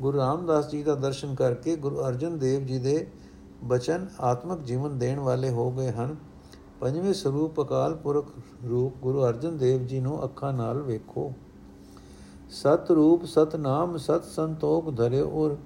ਗੁਰੂ 0.00 0.18
ਰਾਮਦਾਸ 0.18 0.70
ਜੀ 0.70 0.82
ਦਾ 0.82 0.94
ਦਰਸ਼ਨ 0.94 1.34
ਕਰਕੇ 1.34 1.76
ਗੁਰੂ 1.76 2.00
ਅਰਜਨ 2.08 2.38
ਦੇਵ 2.38 2.66
ਜੀ 2.66 2.78
ਦੇ 2.78 3.10
ਬਚਨ 3.64 4.06
ਆਤਮਿਕ 4.20 4.60
ਜੀਵਨ 4.60 4.98
ਦੇਣ 4.98 5.18
ਵਾਲੇ 5.20 5.50
ਹੋ 5.50 5.70
ਗਏ 5.70 5.90
ਹਨ। 5.90 6.16
ਪੰਜਵੇਂ 6.80 7.12
ਸਰੂਪ 7.14 7.60
ਅਕਾਲ 7.60 7.94
ਪੁਰਖ 7.94 8.32
ਰੂਪ 8.64 8.96
ਗੁਰੂ 8.96 9.24
ਅਰਜਨ 9.24 9.56
ਦੇਵ 9.58 9.86
ਜੀ 9.86 10.00
ਨੂੰ 10.00 10.24
ਅੱਖਾਂ 10.24 10.52
ਨਾਲ 10.52 10.80
ਵੇਖੋ। 10.82 11.32
ਸਤ 12.52 12.90
ਰੂਪ, 12.90 13.24
ਸਤ 13.24 13.56
ਨਾਮ, 13.56 13.96
ਸਤ 13.96 14.24
ਸੰਤੋਖ 14.24 14.90
ਧਰਿਓ 14.90 15.30
ਔਰ 15.34 15.56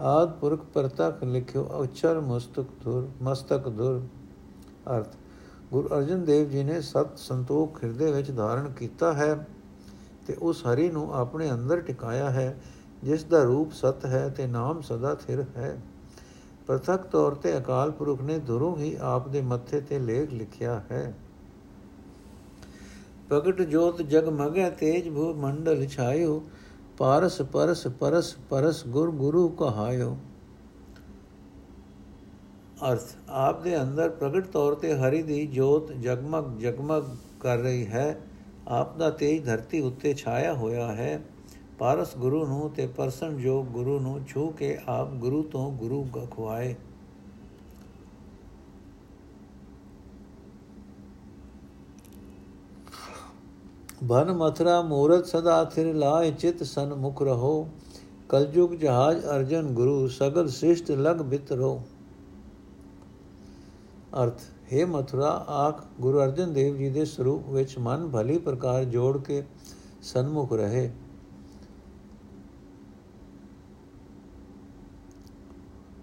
ਆਦ 0.00 0.32
ਪੁਰਖ 0.32 0.64
ਪਰਤਕ 0.74 1.24
ਲਿਖਿਓ 1.24 1.66
ਅਚਰ 1.82 2.20
ਮਸਤਕ 2.20 2.66
ਧੁਰ 2.82 3.08
ਮਸਤਕ 3.22 3.68
ਧੁਰ। 3.68 4.00
ਅਰਥ, 4.90 5.16
ਗੁਰੂ 5.72 5.88
ਅਰਜਨ 5.88 6.24
ਦੇਵ 6.24 6.48
ਜੀ 6.50 6.62
ਨੇ 6.62 6.80
ਸਤ 6.80 7.18
ਸੰਤੋਖ 7.18 7.82
ਹਿਰਦੇ 7.84 8.10
ਵਿੱਚ 8.12 8.30
ਧਾਰਨ 8.30 8.72
ਕੀਤਾ 8.72 9.12
ਹੈ 9.12 9.34
ਤੇ 10.26 10.36
ਉਸ 10.42 10.66
ਹਰੀ 10.66 10.90
ਨੂੰ 10.90 11.12
ਆਪਣੇ 11.14 11.50
ਅੰਦਰ 11.50 11.80
ਟਿਕਾਇਆ 11.80 12.30
ਹੈ, 12.30 12.60
ਜਿਸ 13.04 13.24
ਦਾ 13.24 13.42
ਰੂਪ 13.42 13.72
ਸਤ 13.72 14.06
ਹੈ 14.06 14.28
ਤੇ 14.28 14.46
ਨਾਮ 14.46 14.80
ਸਦਾ 14.80 15.14
ਥਿਰ 15.16 15.44
ਹੈ। 15.56 15.80
ਪ੍ਰਤੱਖ 16.66 17.06
ਤੌਰ 17.06 17.34
ਤੇ 17.34 17.58
ਅਕਾਲ 17.58 17.90
ਪੁਰਖ 17.90 18.22
ਨੇ 18.22 18.38
ਦੁਰੋਂ 18.38 18.76
ਹੀ 18.76 18.96
ਆਪ 19.00 19.28
ਦੇ 19.28 19.40
ਮੱਥੇ 19.40 19.80
ਤੇ 19.80 19.98
ਲੇਖ 19.98 20.32
ਲਿਖਿਆ 20.32 20.82
ਹੈ। 20.90 21.14
ਪ੍ਰਗਟ 23.28 23.62
ਜੋਤ 23.62 24.02
ਜਗ 24.02 24.28
ਮਗੈ 24.28 24.70
ਤੇਜ 24.70 25.08
ਭੂ 25.08 25.34
ਮੰਡਲ 25.34 25.86
ਛਾਇਓ, 25.86 26.42
ਪਾਰਸ 26.98 27.42
ਪਰਸ 27.42 27.86
ਪਰਸ 27.86 28.36
ਪਰਸ 28.50 28.86
ਗੁਰ 28.86 29.10
ਗੁਰੂ 29.10 29.48
ਕਹਾਇਓ। 29.48 30.16
ਅਰਥ, 32.92 33.14
ਆਪ 33.28 33.62
ਦੇ 33.62 33.82
ਅੰਦਰ 33.82 34.08
ਪ੍ਰਗਟ 34.08 34.46
ਤੌਰ 34.46 34.74
ਤੇ 34.74 34.94
ਹਰੀ 34.94 35.22
ਦੀ 35.22 35.46
ਜੋਤ 35.46 35.92
ਜਗਮਗ 35.92 36.58
ਜਗਮਗ 36.58 37.02
ਕਰ 37.40 37.58
ਰਹੀ 37.58 37.86
ਹੈ, 37.86 38.20
ਆਪ 38.68 38.96
ਦਾ 38.98 39.10
ਤੇਜ 39.10 39.46
ਧਰਤੀ 39.46 39.80
ਉੱਤੇ 39.80 40.14
ਛਾਇਆ 40.14 40.54
ਹੋਇਆ 40.54 40.92
ਹੈ। 40.92 41.20
ਪਾਰਸ 41.82 42.16
ਗੁਰੂ 42.16 42.46
ਨੂੰ 42.46 42.70
ਤੇ 42.70 42.86
ਪਰਸਨ 42.86 43.38
ਜੋ 43.38 43.62
ਗੁਰੂ 43.62 44.00
ਨੂੰ 44.00 44.24
ਛੂ 44.26 44.50
ਕੇ 44.50 44.78
ਆਪ 44.88 45.08
ਗੁਰੂ 45.12 45.42
ਤੋਂ 45.42 45.72
ਗੁਰੂ 45.72 46.04
ਗਖਵਾਏ। 46.04 46.74
ਬਨ 54.04 54.32
ਮਥਰਾ 54.32 54.82
ਮੂਰਤ 54.82 55.26
ਸਦਾ 55.26 55.64
ਥਿਰ 55.64 55.94
ਲਾਇ 55.94 56.32
ਚਿਤ 56.32 56.62
ਸਨ 56.62 56.94
ਮੁਖ 56.94 57.22
ਰਹੋ। 57.22 57.68
ਕਲਯੁਗ 58.28 58.70
ਜਹਾਜ 58.70 59.24
ਅਰਜਨ 59.24 59.66
ਗੁਰੂ 59.66 60.08
ਸਗਲ 60.08 60.48
ਸ੍ਰਿਸ਼ਟ 60.48 60.90
ਲਗ 60.90 61.16
ਬਿਤਰੋ 61.16 61.82
ਅਰਥ, 64.24 64.40
ਹੈ 64.72 64.86
ਮਥੁਰਾ, 64.86 65.30
ਆਖ 65.48 65.84
ਗੁਰੂ 66.00 66.18
ਅਰਜਨ 66.18 66.52
ਦੇਵ 66.52 66.76
ਜੀ 66.76 66.90
ਦੇ 66.90 67.04
ਸਰੂਪ 67.04 67.48
ਵਿੱਚ 67.48 67.78
ਮਨ 67.78 68.10
ਭਲੀ 68.10 68.38
ਪ੍ਰਕਾਰ 68.38 68.84
ਜੋੜ 68.84 69.18
ਕੇ 69.18 69.44
ਸਨਮੁਖ 70.02 70.52
ਰਹੇ। 70.52 70.90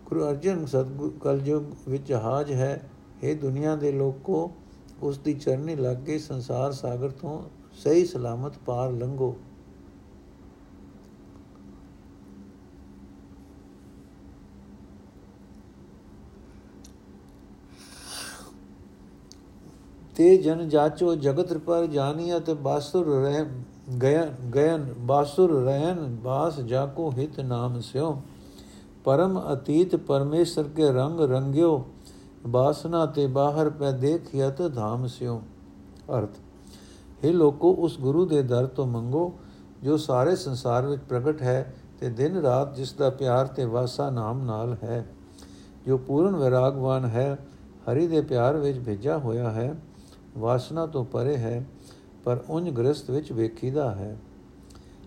ਗੁਰੂ 0.09 0.23
ਅਰਜਨ 0.29 0.65
ਸਤਗੁਰ 0.65 1.11
ਕਲਯੁਗ 1.21 1.63
ਵਿੱਚ 1.89 2.07
ਜਹਾਜ 2.07 2.51
ਹੈ। 2.51 2.89
ਇਹ 3.23 3.35
ਦੁਨੀਆ 3.35 3.75
ਦੇ 3.75 3.91
ਲੋਕੋ, 3.91 4.51
ਉਸ 5.03 5.17
ਦੀ 5.17 5.33
ਚਰਨੀ 5.33 5.75
ਲੱਗ 5.75 5.97
ਕੇ 5.97 6.17
ਸੰਸਾਰ 6.19 6.71
ਸਾਗਰ 6.71 7.09
ਤੋਂ 7.09 7.41
ਸਹੀ 7.73 8.05
ਸਲਾਮਤ 8.05 8.57
ਪਾਰ 8.65 8.91
ਲੰਘੋ। 8.91 9.35
ਤੇ 20.15 20.37
ਜਨ 20.37 20.69
ਜਾਚੋ 20.69 21.15
ਜਗਤ 21.15 21.57
ਪਰ 21.57 21.85
ਜਾਨੀਅਤ 21.85 22.49
ਬਾਸੁਰ 22.49 23.05
ਰਹਿ 23.05 23.45
ਗਯਨ 24.03 24.35
ਗਯਨ 24.55 24.93
ਬਾਸੁਰ 24.99 25.63
ਰਹਿਨ 25.63 26.15
ਬਾਸ 26.23 26.59
ਜਾਕੋ 26.59 27.11
ਹਿਤ 27.11 27.39
ਨਾਮ 27.39 27.79
ਸਿਓ। 27.79 28.21
ਪਰਮ 29.09 29.39
ਅਤੀਤ 29.53 29.95
ਪਰਮੇਸ਼ਰ 29.95 30.63
ਕੇ 30.75 30.91
ਰੰਗ 30.91 31.19
ਰੰਗਿਓ, 31.21 31.85
ਬਾਸਨਾ 32.47 33.05
ਤੇ 33.05 33.25
ਬਾਹਰ 33.27 33.69
ਪੈ 33.69 33.91
ਦੇਖਿਅਤ 33.91 34.61
ਧਾਮ 34.75 35.07
ਸਿਓ। 35.07 35.41
ਅਰਥ 36.17 36.37
हे 37.23 37.31
ਲੋਕੋ, 37.31 37.71
ਉਸ 37.73 37.99
ਗੁਰੂ 37.99 38.25
ਦੇ 38.25 38.41
ਦਰ 38.43 38.65
ਤੋਂ 38.65 38.85
ਮੰਗੋ, 38.85 39.31
ਜੋ 39.83 39.97
ਸਾਰੇ 39.97 40.35
ਸੰਸਾਰ 40.35 40.85
ਵਿੱਚ 40.85 41.01
ਪ੍ਰਗਟ 41.01 41.41
ਹੈ 41.41 41.73
ਤੇ 41.99 42.09
ਦਿਨ 42.09 42.37
ਰਾਤ 42.37 42.75
ਜਿਸ 42.75 42.93
ਦਾ 42.93 43.09
ਪਿਆਰ 43.09 43.47
ਤੇ 43.47 43.65
ਵਾਸਾ 43.65 44.09
ਨਾਮ 44.09 44.45
ਨਾਲ 44.45 44.77
ਹੈ, 44.83 45.05
ਜੋ 45.87 45.97
ਪੂਰਨ 45.97 46.35
ਵਿਰਾਗਵਾਨ 46.35 47.05
ਹੈ, 47.05 47.37
ਹਰੀ 47.91 48.07
ਦੇ 48.07 48.21
ਪਿਆਰ 48.21 48.57
ਵਿੱਚ 48.57 48.79
ਭੇਜਾ 48.79 49.17
ਹੋਇਆ 49.17 49.51
ਹੈ, 49.51 49.75
ਵਾਸਨਾ 50.37 50.85
ਤੋਂ 50.85 51.05
ਪਰੇ 51.05 51.37
ਹੈ, 51.37 51.65
ਪਰ 52.23 52.43
ਉੰਜ 52.49 52.69
ਗ੍ਰਸਤ 52.69 53.11
ਵਿੱਚ 53.11 53.31
ਵੇਖੀਦਾ 53.31 53.91
ਹੈ। 53.91 54.17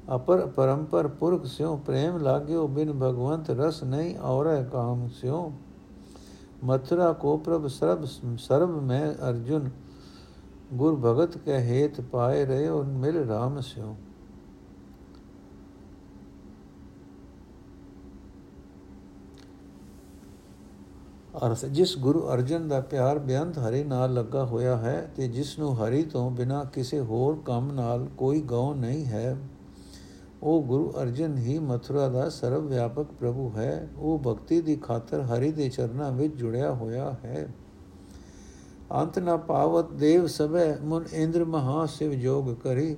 ਅਪਰ 0.07 0.47
ਪਰੰਪਰ 0.47 1.09
ਪੁਰਖ 1.11 1.45
ਸਿਓ 1.47 1.77
ਪ੍ਰੇਮ 1.77 2.19
ਲਾਗਿਓ 2.19 2.67
ਬਿਨ 2.69 2.93
ਭਗਵੰਤ 2.93 3.51
ਰਸ 3.51 3.83
ਨਹੀਂ 3.85 4.17
ਔਰੈ 4.19 4.63
ਕਾਮ 4.63 5.09
ਸਿਓ 5.21 5.53
ਮਥੁਰਾ 6.65 7.13
ਕੋ 7.13 7.37
ਪ੍ਰਭ 7.37 7.67
ਸਰਬ 7.69 8.05
ਸਰਬ 8.39 8.81
ਮੈਂ 8.83 9.13
ਅਰਜੁਨ 9.29 9.71
ਗੁਰ 10.73 10.97
ਭਗਤ 10.97 11.37
ਕੇ 11.39 11.59
ਹੇਤ 11.61 12.01
ਪਾਏ 12.01 12.45
ਰਹੇ 12.45 12.69
ਔਰ 12.69 12.85
ਮਿਲ 12.85 13.17
ਰਾਮ 13.29 13.61
ਸਿਓ 13.61 13.95
ਅਰਥ 21.37 21.65
ਜਿਸ 21.67 21.97
ਗੁਰੂ 21.99 22.21
ਅਰਜਨ 22.33 22.67
ਦਾ 22.69 22.81
ਪਿਆਰ 22.81 23.19
ਬੇਅੰਤ 23.19 23.59
ਹਰੀ 23.59 23.83
ਨਾਲ 23.85 24.15
ਲੱਗਾ 24.15 24.45
ਹੋਇਆ 24.45 24.77
ਹੈ 24.77 25.01
ਤੇ 25.17 25.29
ਜਿਸ 25.29 25.59
ਨੂੰ 25.59 25.75
ਹਰੀ 25.77 26.03
ਤੋਂ 26.05 26.31
ਬਿਨਾ 26.31 26.63
ਕਿਸੇ 26.65 27.01
ਹੋਰ 27.01 27.39
ਕੰਮ 27.47 27.73
ਨਾਲ 27.73 28.07
ਕੋਈ 28.17 28.41
ਗਉ 28.43 28.75
ਨਹੀਂ 28.75 29.05
ਹੈ 29.05 29.37
ਉਹ 30.43 30.63
ਗੁਰੂ 30.63 30.93
ਅਰਜਨ 31.03 31.37
ਹੀ 31.39 31.59
ਮਥੁਰਾ 31.59 32.09
ਦਾ 32.09 32.29
ਸਰਵ 32.29 32.67
ਵਿਆਪਕ 32.67 33.07
ਪ੍ਰਭੂ 33.21 33.51
ਹੈ। 33.57 33.89
ਉਹ 33.97 34.19
ਭਗਤੀ 34.19 34.61
ਦੀ 34.61 34.77
ਖਾਤਰ 34.77 35.21
ਹਰੀ 35.21 35.51
ਦੇ 35.53 35.69
ਚਰਨਾਂ 35.69 36.11
ਵਿੱਚ 36.13 36.35
ਜੁੜਿਆ 36.35 36.73
ਹੋਇਆ 36.73 37.15
ਹੈ। 37.25 37.47
ਅੰਤ 38.93 39.19
ਨ 39.19 39.37
ਪਾਵਤ 39.39 39.93
ਦੇਵ 39.93 40.27
ਸਭੈ, 40.27 40.77
ਮੁਨ 40.83 41.05
ਇੰਦਰ 41.13 41.45
ਮਹਾ 41.45 41.87
ਸਿਵ 41.87 42.13
ਜੋਗ 42.13 42.55
ਕਰੀ। 42.55 42.97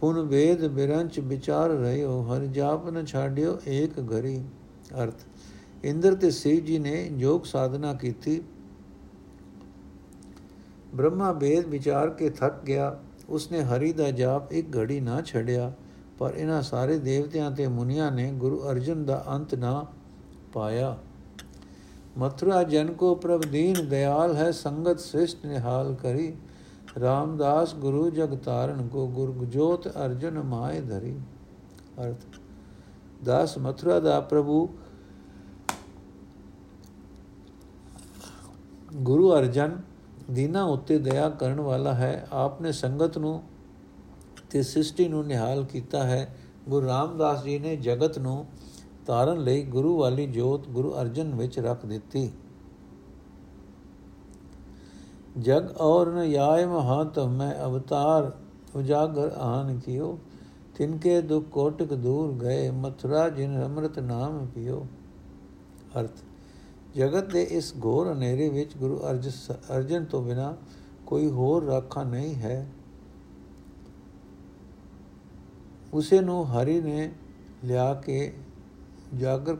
ਪੁਨ 0.00 0.20
ਵੇਦ 0.20 0.66
ਬਿਰੰਚ 0.66 1.20
ਵਿਚਾਰ 1.20 1.70
ਰਹਿਓ 1.70 2.20
ਹਰ 2.22 2.44
ਜਾਪ 2.46 2.88
ਨ 2.88 3.04
ਛਾੜਿਓ 3.04 3.56
ਏਕ 3.68 3.98
ਘਰੀ। 4.00 4.42
ਅਰਥ, 5.02 5.24
ਇੰਦਰ 5.84 6.14
ਤੇ 6.14 6.30
ਸਿਵ 6.30 6.64
ਜੀ 6.64 6.78
ਨੇ 6.78 7.10
ਯੋਗ 7.16 7.42
ਸਾਧਨਾ 7.44 7.94
ਕੀਤੀ। 7.94 8.40
ਬ੍ਰਹਮਾ 10.94 11.32
ਵੇਦ 11.32 11.66
ਵਿਚਾਰ 11.66 12.10
ਕੇ 12.10 12.30
ਥੱਕ 12.30 12.62
ਗਿਆ। 12.64 12.98
ਉਸਨੇ 13.28 13.62
ਹਰੀ 13.62 13.92
ਦਾ 13.92 14.10
ਜਾਪ 14.10 14.52
ਇੱਕ 14.52 14.76
ਘੜੀ 14.76 15.00
ਨਾ 15.00 15.20
ਛੱਡਿਆ। 15.22 15.72
ਪਰ 16.18 16.34
ਇਹਨਾਂ 16.34 16.62
ਸਾਰੇ 16.62 16.98
ਦੇਵਤਿਆਂ 16.98 17.50
ਤੇ 17.50 17.66
ਮੁਨੀਆਂ 17.68 18.12
ਨੇ 18.12 18.32
ਗੁਰੂ 18.32 18.60
ਅਰਜਨ 18.70 19.04
ਦਾ 19.04 19.24
ਅੰਤ 19.28 19.54
ਨਾ 19.54 19.86
ਪਾਇਆ। 20.52 20.96
ਮਥੁਰਾ 22.18 22.62
ਜਨ 22.62 22.92
ਕੋ 22.92 23.14
ਪ੍ਰਭ 23.14 23.40
ਦੀਨ 23.40 23.88
ਦਇਆਲ 23.88 24.36
ਹੈ, 24.36 24.50
ਸੰਗਤ 24.50 25.00
ਸ੍ਰਿਸ਼ਟ 25.00 25.46
ਨਿਹਾਲ 25.46 25.94
ਕਰੀ। 25.94 26.36
ਰਾਮਦਾਸ 27.00 27.74
ਗੁਰੂ 27.74 28.10
ਜਗ 28.10 28.36
ਤਾਰਨ 28.36 28.88
ਕੋ 28.88 29.06
ਗੁਰ 29.08 29.44
ਜੋਤ 29.44 29.88
ਅਰਜਨ 29.88 30.42
ਮਾਏ 30.42 30.80
ਧਰੀ। 30.80 31.18
ਅਰਥ, 32.02 32.24
ਦਾਸ 33.24 33.58
ਮਥੁਰਾ 33.58 34.00
ਦਾ 34.00 34.20
ਪ੍ਰਭੂ 34.20 34.68
ਗੁਰੂ 38.94 39.32
ਅਰਜਨ 39.34 39.76
ਦੀਨਾ 40.30 40.62
ਉੱਤੇ 40.64 40.98
ਦਇਆ 40.98 41.28
ਕਰਨ 41.30 41.60
ਵਾਲਾ 41.60 41.94
ਹੈ। 41.94 42.28
ਆਪਨੇ 42.32 42.72
ਸੰਗਤ 42.72 43.18
ਨੂੰ 43.18 43.42
ਤੇ 44.56 44.62
ਸ੍ਰਿਸ਼ਟੀ 44.62 45.08
ਨੂੰ 45.08 45.26
ਨਿਹਾਲ 45.26 45.64
ਕੀਤਾ 45.64 46.02
ਹੈ। 46.04 46.36
ਗੁਰੂ 46.68 46.86
ਰਾਮਦਾਸ 46.86 47.42
ਜੀ 47.44 47.58
ਨੇ 47.58 47.76
ਜਗਤ 47.76 48.18
ਨੂੰ 48.18 48.44
ਤਾਰਨ 49.06 49.40
ਲਈ 49.40 49.62
ਗੁਰੂ 49.62 49.96
ਵਾਲੀ 49.98 50.26
ਜੋਤ 50.26 50.68
ਗੁਰੂ 50.68 50.92
ਅਰਜਨ 51.00 51.34
ਵਿੱਚ 51.34 51.58
ਰੱਖ 51.58 51.84
ਦਿੱਤੀ। 51.86 52.30
ਜਗ 55.38 55.76
ਔਰ 55.78 56.10
ਨ 56.10 56.24
ਯਾਇ 56.24 56.64
ਮਹਤ, 56.66 57.18
ਮੈਂ 57.18 57.52
ਅਵਤਾਰ 57.64 58.30
ਉਜਾਗਰ 58.76 59.32
ਆਨ 59.38 59.78
ਕੀਓ। 59.78 60.18
ਤਿਨਕੇ 60.74 61.20
ਦੁਖ 61.20 61.44
ਕੋਟਕ 61.44 61.94
ਦੂਰ 61.94 62.32
ਗਏ, 62.32 62.70
ਮਥੁਰਾ 62.70 63.28
ਜਿਨ 63.28 63.62
ਅੰਮ੍ਰਿਤ 63.64 63.98
ਨਾਮ 63.98 64.46
ਪੀਓ। 64.46 64.86
ਅਰਥ, 66.00 66.24
ਜਗਤ 66.96 67.30
ਦੇ 67.32 67.42
ਇਸ 67.42 67.72
ਘੋਰ 67.84 68.12
ਹਨੇਰੇ 68.12 68.48
ਵਿੱਚ 68.48 68.76
ਗੁਰੂ 68.76 69.00
ਅਰਜਨ 69.70 70.04
ਤੋਂ 70.04 70.22
ਬਿਨਾ 70.22 70.56
ਕੋਈ 71.06 71.30
ਹੋਰ 71.30 71.64
ਰਾਖਾ 71.64 72.02
ਨਹੀਂ 72.04 72.34
ਹੈ। 72.34 72.66
ਉਸੇ 75.96 76.20
ਨੂੰ 76.20 76.44
ਹਰੀ 76.46 76.80
ਨੇ 76.80 77.10
ਲਿਆ 77.64 77.92
ਕੇ 77.94 78.32
ਜਾਗਰ 79.16 79.56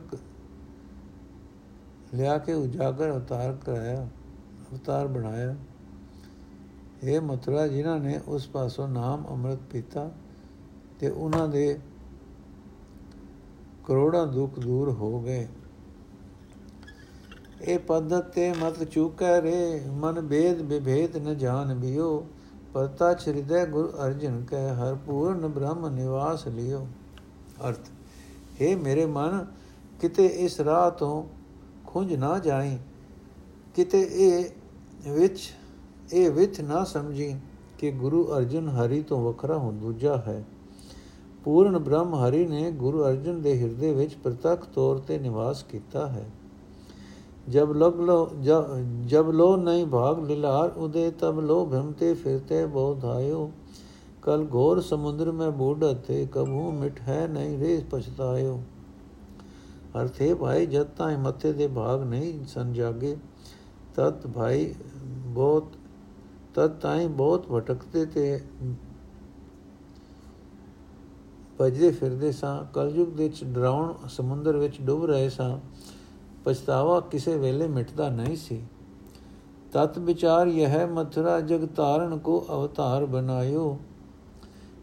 ਲਿਆ 2.13 2.37
ਕੇ 2.37 2.53
ਉਜਾਗਰ 2.53 3.11
ਅਵਤਾਰ 3.11 3.55
ਕਰਾਇਆ, 3.65 4.07
ਅਵਤਾਰ 4.71 5.07
ਬਣਾਇਆ। 5.07 5.55
ਇਹ 7.03 7.21
ਮਥੁਰਾ 7.21 7.67
ਜਿਨ੍ਹਾਂ 7.67 7.99
ਨੇ 7.99 8.19
ਉਸ 8.27 8.47
ਪਾਸੋਂ 8.47 8.87
ਨਾਮ 8.87 9.25
ਅੰਮ੍ਰਿਤ 9.29 9.59
ਪੀਤਾ 9.71 10.09
ਤੇ 10.99 11.09
ਉਹਨਾਂ 11.09 11.47
ਦੇ 11.47 11.79
ਕਰੋੜਾਂ 13.85 14.25
ਦੁੱਖ 14.27 14.59
ਦੂਰ 14.59 14.91
ਹੋ 14.91 15.19
ਗਏ। 15.19 15.47
ਇਹ 17.61 17.79
ਪਦਤ 17.79 18.29
ਤੇ 18.29 18.51
ਮਤ 18.53 18.83
ਚੁਕੈ 18.83 19.41
ਰੇ 19.41 19.81
ਮਨ 19.87 20.27
ਭੇਦ 20.27 20.61
ਵਿਭੇਦ 20.61 21.17
ਨ 21.17 21.37
ਜਾਣ 21.37 21.75
ਬਿਓ। 21.75 22.25
ਪਰਤਾ 22.77 23.11
ਹਿਰਦੈ 23.27 23.65
ਗੁਰ 23.65 23.93
ਅਰਜਨ 24.05 24.43
ਕੈ, 24.43 24.73
ਹਰ 24.73 24.95
ਪੂਰਨ 24.95 25.47
ਬ੍ਰਹਮ 25.47 25.87
ਨਿਵਾਸ 25.87 26.47
ਲਿਓ। 26.47 26.85
ਅਰਥ 27.69 27.89
हे 28.61 28.77
ਮੇਰੇ 28.77 29.05
ਮਨ, 29.05 29.45
ਕਿਤੇ 30.01 30.25
ਇਸ 30.25 30.59
ਰਾਹ 30.61 30.89
ਤੋਂ 30.91 31.23
ਖੁੰਝ 31.87 32.13
ਨਾ 32.13 32.37
ਜਾਈ, 32.39 32.77
ਕਿਤੇ 33.75 34.01
ਇਹ 34.01 35.11
ਵਿੱਚ, 35.11 35.53
ਇਹ 36.13 36.31
ਵਿਥ 36.31 36.61
ਨਾ 36.61 36.83
ਸਮਝੀ 36.83 37.33
ਕਿ 37.77 37.91
ਗੁਰੂ 37.91 38.23
ਅਰਜਨ 38.37 38.69
ਹਰੀ 38.69 39.01
ਤੋਂ 39.01 39.21
ਵੱਖਰਾ 39.21 39.57
ਹੁਣ 39.57 39.77
ਦੂਜਾ 39.77 40.17
ਹੈ। 40.17 40.43
ਪੂਰਨ 41.43 41.77
ਬ੍ਰਹਮ 41.77 42.15
ਹਰੀ 42.15 42.45
ਨੇ 42.45 42.71
ਗੁਰੂ 42.71 43.03
ਅਰਜਨ 43.03 43.41
ਦੇ 43.41 43.59
ਹਿਰਦੇ 43.59 43.93
ਵਿੱਚ 43.93 44.15
ਪ੍ਰਤੱਖ 44.15 44.65
ਤੌਰ 44.65 44.97
ਤੇ 44.97 45.17
ਨਿਵਾਸ 45.19 45.63
ਕੀਤਾ 45.63 46.07
ਹੈ। 46.07 46.25
जब 47.48 47.72
लग 47.76 48.00
लो 48.00 48.18
जब 48.40 48.74
जब 49.06 49.30
लो 49.30 49.56
नहीं 49.56 49.86
भाग 49.86 50.26
लिलार 50.26 50.74
उदय 50.78 51.10
तब 51.22 51.40
लो 51.40 51.64
भ्रमते 51.66 52.14
फिरते 52.14 52.66
बहुत 52.66 53.04
आयो 53.04 53.40
कल 54.22 54.44
घोर 54.46 54.82
समुद्र 54.82 55.32
में 55.32 55.58
बूढ़ 55.58 55.84
थे 55.84 56.26
कबू 56.26 56.70
मिट 56.72 57.00
है 57.00 57.28
नहीं 57.28 57.58
रे 57.58 57.80
पछतायो 57.92 58.60
ਅਰਥੇ 60.00 60.34
ਭਾਈ 60.34 60.66
ਜਦ 60.66 60.86
ਤਾਂ 60.86 61.18
ਮੱਥੇ 61.18 61.52
ਦੇ 61.52 61.66
ਭਾਗ 61.68 62.02
ਨਹੀਂ 62.02 62.44
ਸੰ 62.46 62.72
ਜਾਗੇ 62.72 63.16
ਤਤ 63.94 64.26
ਭਾਈ 64.26 64.74
ਬਹੁਤ 65.26 65.72
ਤਤ 66.54 66.80
ਤਾਈ 66.80 67.08
ਬਹੁਤ 67.08 67.46
ਭਟਕਦੇ 67.52 68.06
ਤੇ 68.06 68.40
ਭਜਦੇ 71.60 71.90
ਫਿਰਦੇ 71.90 72.32
ਸਾਂ 72.32 72.64
ਕਲਯੁਗ 72.64 73.08
ਦੇ 73.08 73.28
ਚ 73.28 73.44
ਡਰਾਉਣ 73.44 73.94
ਸਮੁੰਦਰ 74.08 74.56
ਵਿੱਚ 74.56 74.80
ਡੁੱਬ 74.80 75.04
ਰਹੇ 75.04 75.28
ਸਾਂ 75.28 75.58
ਪਛਤਾਵਾ 76.47 76.99
ਕਿਸੇ 76.99 77.37
ਵੇਲੇ 77.37 77.67
ਮਿਟਦਾ 77.67 78.09
ਨਹੀਂ 78.09 78.35
ਸੀ। 78.35 78.63
ਤਤ 79.73 79.99
ਵਿਚਾਰ 79.99 80.47
ਯਹ 80.47 80.87
ਮਥੁਰਾ 80.87 81.41
ਜਗ 81.41 81.65
ਤਾਰਨ 81.65 82.17
ਕੋ 82.17 82.45
ਅਵਤਾਰ 82.51 83.05
ਬਨਾਇਓ 83.05 83.79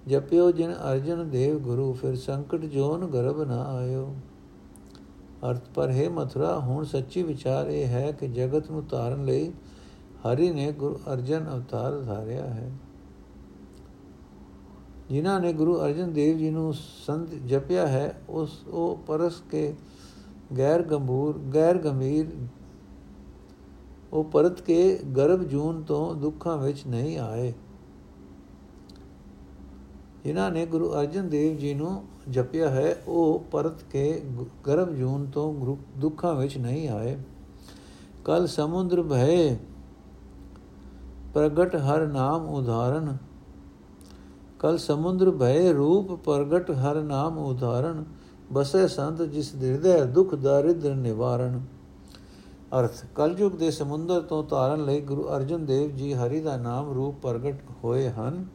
ਜਪਿਓ 0.07 0.51
ਜਿਨ 0.51 0.73
ਅਰਜਨ 0.73 1.31
ਦੇਵ 1.31 1.59
ਗੁਰੂ, 1.59 1.93
ਫਿਰ 1.93 2.17
ਸੰਕਟ 2.17 2.61
ਜੋਨ 2.61 3.07
ਗਰਭ 3.07 3.43
ਨਾ 3.43 3.63
ਆਇਓ। 3.63 4.15
ਅਰਥ, 5.51 5.61
ਪਰ 5.75 5.91
ਹੈ 5.91 6.11
ਮਥੁਰਾ, 6.11 6.59
ਹੁਣ 6.59 6.85
ਸੱਚੀ 6.85 7.23
ਵਿਚਾਰ 7.23 7.67
ਇਹ 7.67 7.87
ਹੈ 7.87 8.13
ਕਿ 8.13 8.29
ਜਗਤ 8.29 8.71
ਨੂੰ 8.71 8.85
ਤਾਰਨ 8.85 9.25
ਲਈ 9.25 9.53
ਹਰੀ 10.27 10.51
ਨੇ 10.51 10.73
ਗੁਰੂ 10.73 10.99
ਅਰਜਨ 11.13 11.47
ਅਵਤਾਰ 11.55 12.01
ਧਾਰਿਆ 12.01 12.47
ਹੈ। 12.47 12.73
ਜਿਨ੍ਹਾਂ 15.09 15.41
ਨੇ 15.41 15.53
ਗੁਰੂ 15.53 15.81
ਅਰਜਨ 15.81 16.13
ਦੇਵ 16.13 16.39
ਜੀ 16.39 16.51
ਨੂੰ 16.51 16.75
ਸੰਤ 17.07 17.31
ਜਪਿਆ 17.31 17.87
ਹੈ, 17.87 18.21
ਉਸ 18.29 18.69
ਉਹ 18.69 18.99
ਪਰਸ 19.07 19.43
ਕੇ 19.51 19.75
ਗੈਰ 20.59 20.83
ਗੰਭੂਰ, 20.83 21.39
ਗੈਰ 21.39 21.79
ਗੰਭੀਰ। 21.79 22.27
ਉਹ 24.13 24.25
ਪਰਤ 24.25 24.61
ਕੇ 24.61 24.99
ਗਰਭ 25.17 25.43
ਜੂਨ 25.43 25.83
ਤੋਂ 25.83 26.15
ਦੁੱਖਾਂ 26.15 26.59
ਵਿੱਚ 26.59 26.87
ਨਹੀਂ 26.87 27.19
ਆਏ। 27.19 27.53
ਜਿਨ੍ਹਾਂ 30.25 30.51
ਨੇ 30.51 30.67
ਗੁਰੂ 30.67 30.93
ਅਰਜਨ 30.93 31.29
ਦੇਵ 31.29 31.57
ਜੀ 31.57 31.75
ਨੂੰ 31.75 32.05
ਜਪਿਆ 32.31 32.71
ਹੈ, 32.71 33.03
ਉਹ 33.07 33.45
ਪਰਤ 33.53 33.83
ਕੇ 33.83 34.23
ਗਰਭ 34.67 34.91
ਜੂਨ 34.91 35.27
ਤੋਂ 35.27 35.77
ਦੁੱਖਾਂ 35.99 36.35
ਵਿੱਚ 36.35 36.59
ਨਹੀਂ 36.59 36.89
ਆਏ। 36.89 37.19
ਕਲ 38.25 38.47
ਸਮੁੰਦਰ 38.47 39.03
ਭਏ 39.03 39.57
ਪ੍ਰਗਟ 41.35 41.77
ਹਰ 41.77 42.07
ਨਾਮ 42.07 42.47
ਉਦਾਹਰਣ। 42.47 43.17
ਕਲ 44.59 44.79
ਸਮੁੰਦਰ 44.79 45.31
ਭਏ 45.31 45.73
ਰੂਪ 45.73 46.13
ਪ੍ਰਗਟ 46.13 46.71
ਹਰ 46.71 47.03
ਨਾਮ 47.03 47.39
ਉਦਾਹਰਣ। 47.39 48.05
ਬਸੇ 48.53 48.89
ਸੰਤ 48.89 49.23
ਜਿਸ 49.23 49.55
ਹਿਰਦੇ 49.55 50.05
ਦੁਖ 50.05 50.35
ਦਾਰਿਦਰ 50.35 50.95
ਨਿਵਾਰਣ 50.95 51.61
ਅਰਥ, 52.81 53.05
ਕਲਯੁਗ 53.15 53.53
ਦੇ 53.53 53.71
ਸਮੁੰਦਰ 53.71 54.21
ਤੋਂ 54.21 54.45
ਤਾਰਨ 54.45 54.85
ਲਈ 54.85 55.01
ਗੁਰੂ 55.01 55.29
ਅਰਜਨ 55.37 55.67
ਦੇਵ 55.67 55.97
ਜੀ 55.97 56.15
ਹਰੀ 56.15 56.41
ਦਾ 56.41 56.57
ਨਾਮ 56.57 56.93
ਰੂਪ 56.93 57.15
ਪ੍ਰਗਟ 57.23 57.55
ਹੋਏ 57.85 58.11
ਹਨ। 58.11 58.47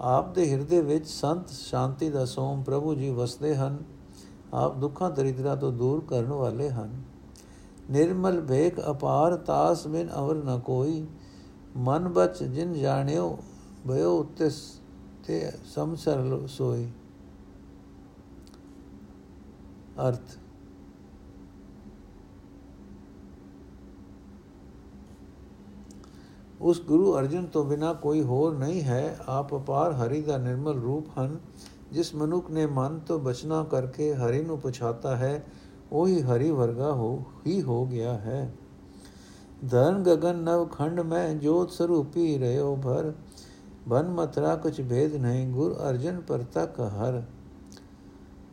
ਆਪ 0.00 0.34
ਦੇ 0.34 0.50
ਹਿਰਦੇ 0.50 0.80
ਵਿੱਚ 0.80 1.06
ਸੰਤ 1.06 1.50
ਸ਼ਾਂਤੀ 1.50 2.10
ਦਾ 2.10 2.24
ਸੋਮ 2.24 2.62
ਪ੍ਰਭੂ 2.62 2.94
ਜੀ 2.94 3.10
ਵਸਦੇ 3.10 3.56
ਹਨ। 3.56 3.78
ਆਪ 4.54 4.76
ਦੁੱਖਾਂ, 4.76 5.10
ਦਰਿਦਰਾ 5.10 5.56
ਤੋਂ 5.56 5.72
ਦੂਰ 5.72 6.04
ਕਰਨ 6.08 6.32
ਵਾਲੇ 6.32 6.70
ਹਨ। 6.70 7.02
ਨਿਰਮਲ 7.90 8.40
ਭੇਕ 8.40 8.80
ਅਪਾਰ 8.90 9.36
ਤਾਸ 9.36 9.86
ਬਿਨ 9.86 10.08
ਅਵਰ 10.18 10.34
ਨ 10.34 10.60
ਕੋਈ। 10.60 11.06
ਮਨ 11.76 12.08
ਬਚ 12.08 12.42
ਜਿਨ 12.42 12.72
ਜਾਣਿਓ 12.72 13.38
ਭਇਓ 13.88 14.18
ਉਤੇ 14.18 14.50
ਤੇ 15.26 15.52
ਸਮਸਰ 15.74 16.40
ਸੋਈ। 16.48 16.88
ਅਰਥ 20.08 20.38
ਉਸ 26.60 26.80
ਗੁਰੂ 26.82 27.18
ਅਰਜਨ 27.18 27.46
ਤੋਂ 27.46 27.64
ਬਿਨਾ 27.64 27.92
ਕੋਈ 27.92 28.22
ਹੋਰ 28.22 28.54
ਨਹੀਂ 28.54 28.82
ਹੈ 28.82 29.16
ਆਪ 29.26 29.54
ਅਪਾਰ 29.54 29.92
ਹਰੀ 29.92 30.22
ਦਾ 30.22 30.38
ਨਿਰਮਲ 30.38 30.80
ਰੂਪ 30.80 31.18
ਹਨ 31.18 31.38
ਜਿਸ 31.92 32.14
ਮਨੁੱਖ 32.14 32.50
ਨੇ 32.50 32.66
ਮਨ 32.66 32.98
ਤੋਂ 32.98 33.18
ਬਚਨਾ 33.18 33.62
ਕਰਕੇ 33.64 34.14
ਹਰੀ 34.14 34.42
ਨੂੰ 34.42 34.58
ਪਛਾਤਾ 34.60 35.16
ਹੈ 35.16 35.44
ਉਹੀ 35.92 36.22
ਹਰੀ 36.22 36.50
ਵਰਗਾ 36.50 36.92
ਹੋ 36.92 37.24
ਹੀ 37.46 37.62
ਹੋ 37.62 37.86
ਗਿਆ 37.86 38.14
ਹੈ 38.14 38.52
ਧਨ 39.70 40.02
ਗगन 40.02 40.36
ਨਵ 40.36 40.66
ਖੰਡ 40.66 41.00
ਮੈਂ 41.00 41.34
ਜੋਤ 41.34 41.70
ਸਰੂਪੀ 41.70 42.38
ਰਿਓ 42.38 42.76
ਭਰ 42.76 43.12
ਬਨ 43.88 44.08
ਮਤਰਾ 44.08 44.56
ਕੁਛ 44.56 44.80
ਭੇਦ 44.80 45.14
ਨਹੀਂ 45.14 45.46
ਗੁਰ 45.52 45.76
ਅਰਜਨ 45.90 46.20
ਪਰਤਕ 46.20 46.80
ਹਰ 46.80 47.22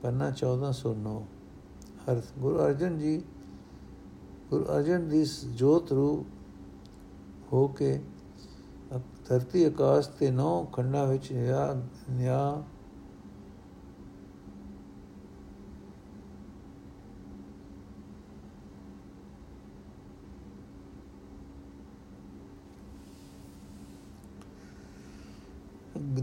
ਪੰਨਾ 0.02 0.32
1409 0.34 1.35
ਅਰਥ, 2.12 2.24
ਗੁਰੂ 2.40 2.60
ਅਰਜਨ 2.60 2.98
ਜੀ, 3.00 3.22
ਗੁਰੂ 4.50 4.66
ਅਰਜਨ 4.66 5.10
ਦੀ 5.10 5.26
ਜੋਤ 5.56 5.92
ਰੂਪ 5.92 7.54
ਹੋ 7.54 7.68
ਕੇ 7.68 8.00
ਧਰਤੀ 9.28 9.64
ਆਕਾਸ਼ 9.64 10.10
ਤੇ 10.10 10.32
ਨੌ 10.32 10.64
ਖੰਡਾਂ 10.66 11.08
ਵਿੱਚ 11.08 11.32
ਨਿਆ 11.32 11.84
ਨਿਆ 12.12 12.64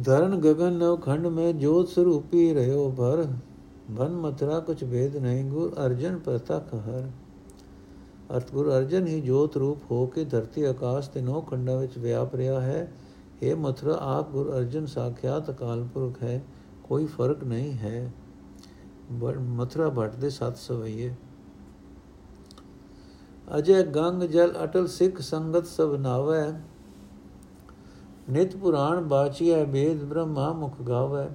ਧਰਨ 0.05 0.41
ਗगन 0.41 0.73
ਨਵ 0.73 0.97
ਖੰਡ 0.97 1.27
ਮੇ 1.27 1.53
ਜੋਤ 1.53 1.89
ਸਰੂਪੀ 1.89 2.53
ਰਹਿਓ 2.55 2.91
ਭਰ। 2.91 3.27
ਬਨ 3.93 4.17
ਮਤਰਾ 4.17 4.61
ਕੁਛ 4.61 4.85
ਭੇਦ 4.85 5.17
ਨਹੀਂ, 5.17 5.45
ਗੁਰ 5.45 5.75
ਅਰਜਨ 5.87 6.19
ਪ੍ਰਤਖ 6.19 6.75
ਹਰ। 6.75 7.11
ਅਰਥ, 8.37 8.53
ਗੁਰ 8.53 8.71
ਅਰਜਨ 8.71 9.07
ਹੀ 9.07 9.21
ਜੋਤ 9.21 9.57
ਰੂਪ 9.57 9.91
ਹੋ 9.91 10.07
ਕੇ 10.07 10.25
ਧਰਤੀ 10.25 10.63
ਆਕਾਸ਼ 10.63 11.11
ਤੇ 11.11 11.21
ਨੌ 11.21 11.41
ਖੰਡਾਂ 11.41 11.77
ਵਿੱਚ 11.77 11.99
ਵਿਆਪ 11.99 12.35
ਰਿਹਾ 12.35 12.61
ਹੈ। 12.61 12.93
हे 13.43 13.57
ਮਥੁਰਾ, 13.57 13.99
ਆਪ 14.01 14.31
ਗੁਰ 14.31 14.51
ਅਰਜਨ 14.57 14.87
ਸਾਖਿਆਤ 14.87 15.51
ਅਕਾਲ 15.51 15.83
ਪੁਰਖ 15.95 16.23
ਹੈ, 16.23 16.43
ਕੋਈ 16.85 17.07
ਫ਼ਰਕ 17.07 17.45
ਨਹੀਂ 17.45 17.73
ਹੈ। 17.73 18.13
ਮਥੁਰਾ 19.41 19.89
ਭਟ 19.89 20.15
ਦੇ 20.15 20.31
ਸਤ 20.31 20.57
ਸਵਈਏ। 20.57 21.15
ਅਜੇ 23.59 23.83
ਗੰਗ 23.83 24.23
ਜਲ 24.23 24.53
ਅਟਲ 24.65 24.87
ਸਿੱਖ 24.87 25.21
ਸੰਗਤ 25.21 25.67
ਸਭ 25.67 25.95
ਨਾਵੇ। 25.95 26.43
ਨਿਤ 28.31 28.57
ਪੁਰਾਣ 28.57 29.03
ਬਾਚੀਐ 29.03 29.65
ਵੇਦ 29.65 30.05
ਬ੍ਰਹਮਾ 30.05 30.53
ਮੁਖ 30.53 30.83
ਗਾਵੇ। 30.83 31.27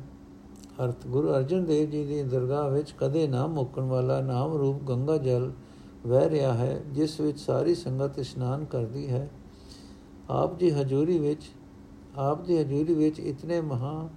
ਅਰਥ, 0.84 1.08
ਗੁਰੂ 1.08 1.30
ਅਰਜਨ 1.30 1.66
ਦੇਵ 1.66 1.90
ਜੀ 1.90 2.06
ਦੀ 2.06 2.24
ਦਰਗਾਹ 2.24 2.70
ਵਿੱਚ 2.70 2.94
ਕਦੇ 2.98 3.28
ਨਾ 3.28 3.48
ਮੁੱਕਣ 3.48 3.82
ਵਾਲਾ 3.82 4.22
ਨਾਮ 4.22 4.54
ਰੂਪ 4.54 4.84
ਗੰਗਾ 4.84 5.18
ਜਲ 5.18 5.52
ਵਹਿ 6.08 6.30
ਰਿਹਾ 6.30 6.54
ਹੈ, 6.54 6.82
ਜਿਸ 6.92 7.20
ਵਿੱਚ 7.20 7.40
ਸਾਰੀ 7.40 7.76
ਸੰਗਤ 7.76 8.20
ਇਸ਼ਨਾਨ 8.20 8.66
ਕਰਦੀ 8.66 9.08
ਹੈ। 9.08 9.30
ਆਪ 10.30 10.56
ਦੀ 10.56 10.70
ਹਜ਼ੂਰੀ 10.72 11.20
ਵਿੱਚ, 11.20 11.44
ਆਪ 12.18 12.46
ਦੀ 12.46 12.58
ਹਜ਼ੂਰੀ 12.58 12.94
ਵਿੱਚ 12.94 13.20
ਇਤਨੇ 13.20 13.62
ਮਹਾ 13.62 14.10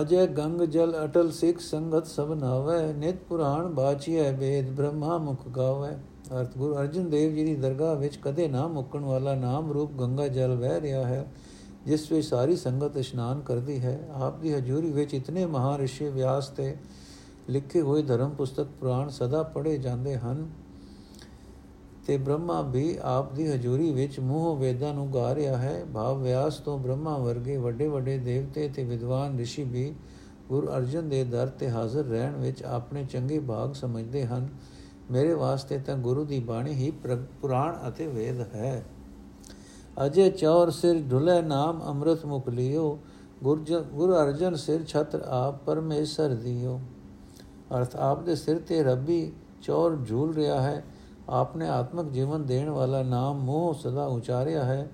ਅਜੈ 0.00 0.26
ਗੰਗ 0.26 0.60
ਜਲ 0.62 0.94
ਅਟਲ 1.04 1.30
ਸਿੱਖ 1.30 1.60
ਸੰਗਤ 1.60 2.06
ਸਭ 2.06 2.32
ਨਾਵੇ 2.32 2.92
ਨਿਤ 2.92 3.16
ਪੁਰਾਣ 3.28 3.68
ਬਾਚੀਐ 3.68 4.30
ਵੇਦ 4.32 4.70
ਬ੍ਰਹਮਾ 4.70 5.16
ਮੁਖ 5.18 5.48
ਗਾਵੇ। 5.48 5.90
ਅਰਥ 6.30 6.56
ਗੁਰੂ 6.58 6.76
ਅਰਜਨ 6.76 7.08
ਦੇਵ 7.10 7.34
ਜੀ 7.34 7.44
ਦੀ 7.44 7.54
ਦਰਗਾਹ 7.56 7.94
ਵਿੱਚ 7.96 8.16
ਕਦੇ 8.16 8.48
ਨਾ 8.48 8.66
ਮੁੱਕਣ 8.68 9.00
ਵਾਲਾ 9.00 9.34
ਨਾਮ 9.34 9.72
ਰੂਪ 9.72 9.92
ਗੰਗਾ 9.92 10.28
ਜਲ 10.28 10.54
ਵਹਿ 10.56 10.80
ਰਿਹਾ 10.80 11.06
ਹੈ, 11.06 11.24
ਜਿਸ 11.86 12.10
ਵਿੱਚ 12.12 12.26
ਸਾਰੀ 12.26 12.56
ਸੰਗਤ 12.56 12.96
ਇਸ਼ਨਾਨ 12.96 13.40
ਕਰਦੀ 13.40 13.78
ਹੈ। 13.80 13.98
ਆਪ 14.14 14.38
ਦੀ 14.40 14.52
ਹਜ਼ੂਰੀ 14.54 14.90
ਵਿੱਚ 14.90 15.14
ਇਤਨੇ 15.14 15.46
ਮਹਾਰਿਸ਼ੀ 15.46 16.08
ਵਿਆਸ 16.08 16.48
ਤੇ 16.48 16.74
ਲਿਖੇ 17.50 17.80
ਹੋਏ 17.80 18.02
ਧਰਮ 18.02 18.30
ਪੁਸਤਕ 18.30 18.66
ਪੁਰਾਣ 18.80 19.08
ਸਦਾ 19.08 19.42
ਪੜ੍ਹੇ 19.42 19.76
ਜਾਂਦੇ 19.78 20.16
ਹਨ। 20.16 20.48
ਤੇ 22.06 22.16
ਬ੍ਰਹਮਾ 22.16 22.60
ਵੀ 22.62 22.98
ਆਪ 23.02 23.32
ਦੀ 23.32 23.46
ਹਜ਼ੂਰੀ 23.46 23.90
ਵਿੱਚ 23.92 24.18
ਮੂਹ 24.20 24.56
ਵੇਦਾਂ 24.56 24.92
ਨੂੰ 24.94 25.12
ਗਾ 25.14 25.34
ਰਿਹਾ 25.34 25.56
ਹੈ। 25.56 25.84
ਭਾਵ 25.94 26.22
ਵਿਆਸ 26.22 26.56
ਤੋਂ 26.56 26.78
ਬ੍ਰਹਮਾ 26.78 27.16
ਵਰਗੇ 27.18 27.56
ਵੱਡੇ 27.56 27.88
ਵੱਡੇ 27.88 28.16
ਦੇਵਤੇ 28.18 28.68
ਤੇ 28.68 28.84
ਵਿਦਵਾਨ 28.84 29.38
ઋષਿ 29.40 29.64
ਵੀ 29.64 29.94
ਗੁਰੂ 30.48 30.68
ਅਰਜਨ 30.68 31.08
ਦੇ 31.08 31.24
ਦਰ 31.24 31.48
ਤੇ 31.48 31.70
ਹਾਜ਼ਰ 31.70 32.04
ਰਹਿਣ 32.04 32.36
ਵਿੱਚ 32.36 32.62
ਆਪਣੇ 32.62 33.04
ਚੰਗੇ 33.04 33.38
ਭਾਗ 33.38 33.72
ਸਮਝਦੇ 33.72 34.24
ਹਨ। 34.26 34.48
ਮੇਰੇ 35.10 35.34
ਵਾਸਤੇ 35.34 35.78
ਤਾਂ 35.78 35.96
ਗੁਰੂ 35.96 36.24
ਦੀ 36.24 36.38
ਬਾਣੀ 36.40 36.72
ਹੀ 36.72 36.90
ਪੁਰਾਣ 37.42 37.76
ਅਤੇ 37.88 38.06
ਵੇਦ 38.06 38.40
ਹੈ। 38.54 38.84
ਅਜੇ 40.06 40.30
ਚੌਰ 40.30 40.70
ਸਿਰ 40.70 41.00
ਢੁਲੇ 41.02 41.40
ਨਾਮ 41.42 41.82
ਅੰਮ੍ਰਿਤ 41.82 42.24
ਮੁਖ 42.26 42.48
ਲਿਓ 42.48 42.98
ਗੁਰੂ 43.42 44.14
ਅਰਜਨ 44.14 44.54
ਸਿਰ 44.54 44.84
ਛਤਰ 44.84 45.20
ਆਪ 45.20 45.64
ਪਰਮੇਸ਼ਰ 45.64 46.34
ਦਿਓ। 46.34 46.80
ਅਰਥ, 47.76 47.96
ਆਪ 47.96 48.22
ਦੇ 48.22 48.34
ਸਿਰ 48.34 48.58
ਤੇ 48.58 48.82
ਰੱਬੀ 48.82 49.32
ਚੌਰ 49.62 49.96
ਝੂਲ 50.08 50.34
ਰਿਹਾ 50.34 50.60
ਹੈ। 50.62 50.84
ਆਪਨੇ 51.30 51.68
ਆਤਮਿਕ 51.68 52.12
ਜੀਵਨ 52.12 52.46
ਦੇਣ 52.46 52.68
ਵਾਲਾ 52.70 53.02
ਨਾਮ 53.02 53.38
ਮੋਹ 53.38 53.74
ਸਦਾ 53.74 54.06
ਉਚਾਰਿਆ 54.06 54.64
ਹੈ। 54.64 54.90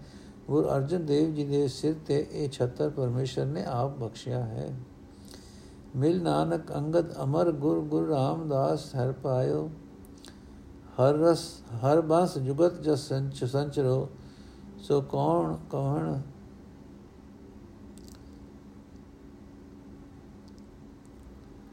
ਗੁਰੂ 0.46 0.68
ਅਰਜਨ 0.68 1.06
ਦੇਵ 1.06 1.34
ਜੀ 1.34 1.44
ਦੇ 1.44 1.68
ਸਿਰ 1.68 1.94
ਤੇ 2.06 2.26
ਇਹ 2.32 2.50
ਛਤਰ 2.50 2.90
ਪਰਮੇਸ਼ਰ 2.90 3.46
ਨੇ 3.46 3.64
ਆਪ 3.64 3.96
ਬਖਸ਼ਿਆ 3.96 4.44
ਹੈ। 4.44 4.74
ਮਿਲ 5.96 6.22
ਨਾਨਕ 6.22 6.74
ਅੰਗਦ 6.74 7.22
ਅਮਰ 7.22 7.52
ਗੁਰ 7.52 7.80
ਗੁਰ 7.80 8.08
ਰਾਮਦਾਸ 8.08 8.94
ਹਰ 8.96 9.12
ਪਾਇਓ। 9.12 9.70
ਹਰ 11.00 11.14
ਰਸ, 11.14 11.62
ਹਰ 11.76 12.00
ਬਸ 12.00 12.38
ਜੁਗਤ 12.38 12.80
ਜਸ 12.80 13.08
ਸੰਚ 13.08 13.44
ਸੰਚਰੋ 13.44 14.08
ਸੋ 14.78 15.00
ਕੌਣ 15.00 15.56
ਕੌਣ 15.70 16.20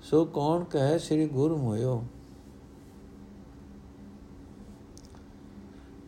ਸੋ 0.01 0.25
ਕੌਣ 0.25 0.63
ਕਹੇ 0.63 0.97
ਸ੍ਰੀ 0.99 1.27
ਗੁਰੂ 1.27 1.57
ਮੋਇਓ। 1.57 2.03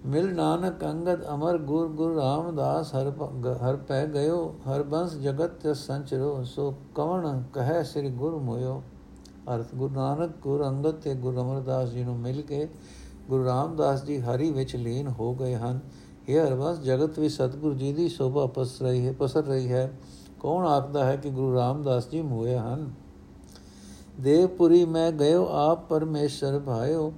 ਮਿਲ 0.05 0.35
ਨਾਨਕ 0.35 0.85
ਅੰਗਦ 0.85 1.29
ਅਮਰ 1.33 1.57
ਗੁਰ 1.57 1.87
ਗੁਰ 1.87 2.15
ਰਾਮਦਾਸ 2.15 2.95
ਹਰ 2.95 3.13
ਹਰ 3.61 3.75
ਪੈ 3.75 4.05
ਗਇਓ, 4.05 4.55
ਹਰ 4.69 4.83
ਬੰਸ 4.83 5.13
ਜਗਤ 5.13 5.49
ਤੇ 5.49 5.73
ਸੰਚਰੋ, 5.73 6.43
ਸੋ 6.43 6.75
ਕਵਣ 6.95 7.43
ਕਹੈ 7.53 7.83
ਸ੍ਰੀ 7.83 8.09
ਗੁਰ 8.09 8.35
ਮੋਇਓ। 8.35 8.83
ਅਰਥ, 9.55 9.65
ਗੁਰੂ 9.75 9.93
ਨਾਨਕ, 9.93 10.31
ਗੁਰ 10.41 10.67
ਅੰਗਦ 10.67 10.91
ਤੇ 10.91 11.13
ਗੁਰੂ 11.15 11.41
ਅਮਰਦਾਸ 11.41 11.89
ਜੀ 11.89 12.03
ਨੂੰ 12.03 12.17
ਮਿਲ 12.17 12.41
ਕੇ 12.41 12.69
ਗੁਰੂ 13.29 13.45
ਰਾਮਦਾਸ 13.45 14.03
ਜੀ 14.03 14.21
ਹਰੀ 14.21 14.51
ਵਿੱਚ 14.51 14.75
ਲੀਨ 14.75 15.07
ਹੋ 15.07 15.35
ਗਏ 15.35 15.55
ਹਨ। 15.55 15.79
ਇਹ 16.27 16.47
ਹਰਬੰਸ 16.47 16.79
ਜਗਤ 16.79 17.19
ਵਿੱਚ 17.19 17.33
ਸਤਿਗੁਰੂ 17.33 17.73
ਜੀ 17.73 17.93
ਦੀ 17.93 18.09
ਸ਼ੋਭਾ 18.09 18.45
ਪਸ 18.45 18.81
ਰਹੀ 18.81 19.07
ਹੈ, 19.07 19.13
ਪਸਰ 19.19 19.43
ਰਹੀ 19.43 19.71
ਹੈ। 19.71 19.91
ਕੌਣ 20.39 20.67
ਆਖਦਾ 20.67 21.05
ਹੈ 21.05 21.15
ਕਿ 21.15 21.29
ਗੁਰੂ 21.29 21.55
ਰਾਮਦਾਸ 21.55 22.09
ਜੀ 22.09 22.21
ਮੋਏ 22.21 22.57
ਹਨ? 22.57 22.91
ਦੇਵਪੁਰੀ 24.19 24.85
ਮੈਂ 24.85 25.11
ਗਇਓ, 25.11 25.45
ਆਪ 25.45 25.89
ਪਰਮੇਸ਼ਰ 25.89 26.59
ਭਾਇਓ। 26.59 27.13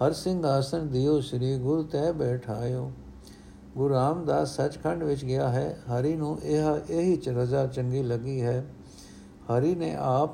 ਹਰ 0.00 0.12
ਸਿੰਘਾਸਨ 0.12 0.88
ਦਿਓ, 0.88 1.20
ਸ੍ਰੀ 1.20 1.58
ਗੁਰੂ 1.58 1.82
ਤੈ 1.82 2.12
ਬੈਠਾਇਓ। 2.12 2.92
ਗੁਰੂ 3.76 3.94
ਰਾਮਦਾਸ 3.94 4.56
ਸੱਚਖੰਡ 4.56 5.02
ਵਿੱਚ 5.02 5.24
ਗਿਆ 5.24 5.48
ਹੈ। 5.48 5.78
ਹਰੀ 5.88 6.16
ਨੂੰ 6.16 6.38
ਇਹ, 6.42 6.90
ਇਹੀ 6.90 7.16
ਚ 7.16 7.28
ਰਜ਼ਾ 7.28 7.66
ਚੰਗੀ 7.66 8.02
ਲੱਗੀ 8.02 8.40
ਹੈ। 8.40 8.64
ਹਰੀ 9.50 9.74
ਨੇ 9.74 9.96
ਆਪ 9.98 10.30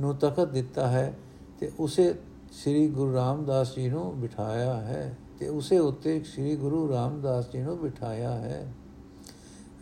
ਨੂੰ 0.00 0.14
ਤਖਤ 0.16 0.48
ਦਿੱਤਾ 0.48 0.88
ਹੈ 0.88 1.14
ਤੇ 1.60 1.72
ਉਸੇ 1.78 2.14
ਸ੍ਰੀ 2.52 2.88
ਗੁਰੂ 2.88 3.14
ਰਾਮਦਾਸ 3.14 3.74
ਜੀ 3.76 3.88
ਨੂੰ 3.88 4.20
ਬਿਠਾਇਆ 4.20 4.74
ਹੈ 4.74 5.16
ਤੇ 5.38 5.48
ਉਸੇ 5.48 5.78
ਉੱਤੇ 5.78 6.22
ਸ੍ਰੀ 6.24 6.56
ਗੁਰੂ 6.56 6.88
ਰਾਮਦਾਸ 6.90 7.50
ਜੀ 7.52 7.58
ਨੂੰ 7.58 7.78
ਬਿਠਾਇਆ 7.78 8.30
ਹੈ। 8.30 8.74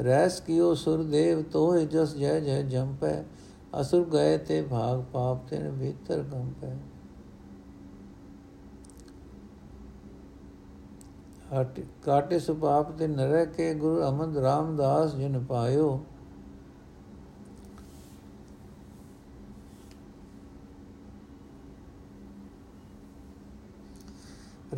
ਰੈਸ 0.04 0.40
ਕੀਓ 0.40 0.74
ਸੁਰਦੇਵ 0.74 1.42
ਤੋਏ 1.42 1.86
ਜਸ 1.86 2.14
ਜੈ 2.14 2.40
ਜੈ 2.40 2.62
ਜੰਪੈ, 2.62 3.22
ਅਸੁਰ 3.80 4.04
ਗਏ 4.04 4.38
ਤੇ 4.38 4.62
ਭਾਗ 4.62 5.02
ਪਾਪ 5.12 5.48
ਤੇ 5.48 5.58
ਭੀਤਰ 5.80 6.24
ਕੰਪੈ। 6.32 6.76
ਹਟ 11.52 11.80
ਕਾਟੇ 12.04 12.38
ਸੁਪਾਪ 12.38 12.90
ਤੇ 12.90 13.06
ਨਰੈ 13.06 13.44
ਕੇ 13.44 13.74
ਗੁਰੂ 13.74 14.08
ਅਮਨ 14.08 14.36
ਰਾਮਦਾਸ 14.36 15.14
ਜਿਨ 15.14 15.44
ਪਾਇਓ। 15.44 16.00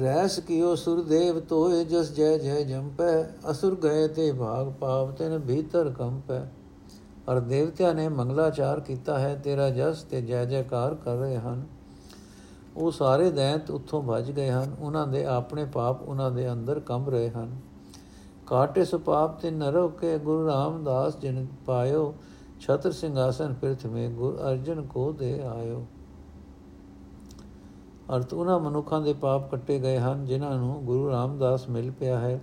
ਰੈਸ 0.00 0.38
ਕੀਓ 0.38 0.74
ਸੁਰਦੇਵ 0.74 1.40
ਤੋਏ 1.40 1.84
ਜਸ 1.84 2.12
ਜੈ 2.12 2.36
ਜੈ 2.38 2.62
ਜੰਪੈ, 2.62 3.22
ਅਸੁਰ 3.50 3.74
ਗਏ 3.74 4.08
ਤੇ 4.08 4.32
ਭਾਗ 4.32 4.72
ਪਾਪ 4.72 5.10
ਤਨ 5.10 5.38
ਭੀਤਰ 5.38 5.90
ਕੰਪੈ। 5.90 6.40
ਅਰ 7.32 7.40
ਦੇਵਤਿਆਂ 7.40 7.94
ਨੇ 7.94 8.08
ਮੰਗਲਾਚਾਰ 8.08 8.80
ਕੀਤਾ 8.80 9.18
ਹੈ, 9.18 9.34
ਤੇਰਾ 9.34 9.70
ਜਸ 9.70 10.02
ਤੇ 10.02 10.22
ਜੈ 10.22 10.44
ਜੈਕਾਰ 10.44 10.94
ਕਰ 10.94 11.16
ਰਹੇ 11.16 11.36
ਹਨ। 11.38 11.66
ਉਹ 12.78 12.90
ਸਾਰੇ 12.90 13.30
ਦੈਂਤ 13.30 13.70
ਉੱਥੋਂ 13.70 14.02
ਭੱਜ 14.02 14.30
ਗਏ 14.30 14.50
ਹਨ, 14.50 14.76
ਉਹਨਾਂ 14.80 15.06
ਦੇ 15.06 15.24
ਆਪਣੇ 15.26 15.64
ਪਾਪ 15.64 16.02
ਉਹਨਾਂ 16.02 16.30
ਦੇ 16.30 16.52
ਅੰਦਰ 16.52 16.80
ਕੰਬ 16.80 17.08
ਰਹੇ 17.08 17.30
ਹਨ। 17.30 17.56
ਕਾਟੇ 18.46 18.84
ਸੁਪਾਪ 18.84 19.40
ਤੇ 19.40 19.50
ਨਰੋ 19.50 19.88
ਕੇ 19.88 20.18
ਗੁਰੂ 20.18 20.46
ਰਾਮਦਾਸ 20.46 21.18
ਜਿਨ 21.18 21.46
ਪਾਇਓ, 21.66 22.14
ਛਤਰ 22.60 22.92
ਸਿੰਘਾਸਨ 22.92 23.54
ਪ੍ਰਿਥਮੇ 23.54 24.08
ਗੁਰ 24.08 24.36
ਅਰਜਨ 24.36 24.82
ਕੋ 24.86 25.12
ਦੇ 25.12 25.42
ਆਇਓ। 25.42 25.86
ਅਰਥ, 28.16 28.34
ਉਹਨਾਂ 28.34 28.60
ਮਨੁੱਖਾਂ 28.60 29.00
ਦੇ 29.00 29.12
ਪਾਪ 29.12 29.50
ਕੱਟੇ 29.50 29.78
ਗਏ 29.78 29.98
ਹਨ, 29.98 30.24
ਜਿਨ੍ਹਾਂ 30.24 30.58
ਨੂੰ 30.58 30.84
ਗੁਰੂ 30.84 31.10
ਰਾਮਦਾਸ 31.10 31.68
ਮਿਲ 31.68 31.90
ਪਿਆ 31.90 32.18
ਹੈ। 32.18 32.40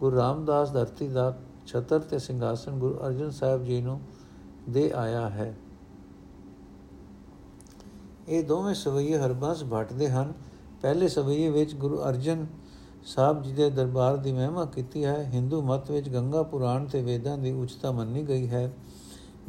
ਗੁਰੂ 0.00 0.16
ਰਾਮਦਾਸ 0.16 0.72
ਧਰਤੀ 0.72 1.08
ਦਾ 1.08 1.38
ਛਤਰ 1.66 2.00
ਤੇ 2.00 2.18
ਸਿੰਘਾਸਨ 2.18 2.72
ਗੁਰੂ 2.72 2.94
ਅਰਜਨ 3.06 3.30
ਸਾਹਿਬ 3.30 3.64
ਜੀ 3.64 3.80
ਨੂੰ 3.82 4.00
ਦੇ 4.70 4.92
ਆਇਆ 4.92 5.28
ਹੈ। 5.28 5.56
ਇਹ 8.28 8.44
ਦੋਵੇਂ 8.44 8.74
ਸਵਈਏ 8.74 9.18
ਹਰਬੰਸ 9.18 9.64
ਭਟਦੇ 9.64 10.08
ਹਨ। 10.08 10.32
ਪਹਿਲੇ 10.82 11.08
ਸਵਈਏ 11.08 11.50
ਵਿੱਚ 11.50 11.74
ਗੁਰੂ 11.74 11.98
ਅਰਜਨ 12.08 12.46
ਸਾਹਿਬ 13.06 13.42
ਜੀ 13.42 13.52
ਦੇ 13.52 13.70
ਦਰਬਾਰ 13.70 14.16
ਦੀ 14.16 14.32
ਮਹਿਮਾ 14.32 14.64
ਕੀਤੀ 14.64 15.04
ਹੈ। 15.04 15.22
ਹਿੰਦੂ 15.24 15.62
ਮਤ 15.62 15.90
ਵਿੱਚ 15.90 16.08
ਗੰਗਾ 16.08 16.42
ਪੁਰਾਣ 16.42 16.84
ਤੇ 16.84 17.02
ਵੇਦਾਂ 17.02 17.38
ਦੀ 17.38 17.52
ਉਚਤਾ 17.52 17.92
ਮੰਨੀ 17.92 18.22
ਗਈ 18.22 18.48
ਹੈ। 18.48 18.72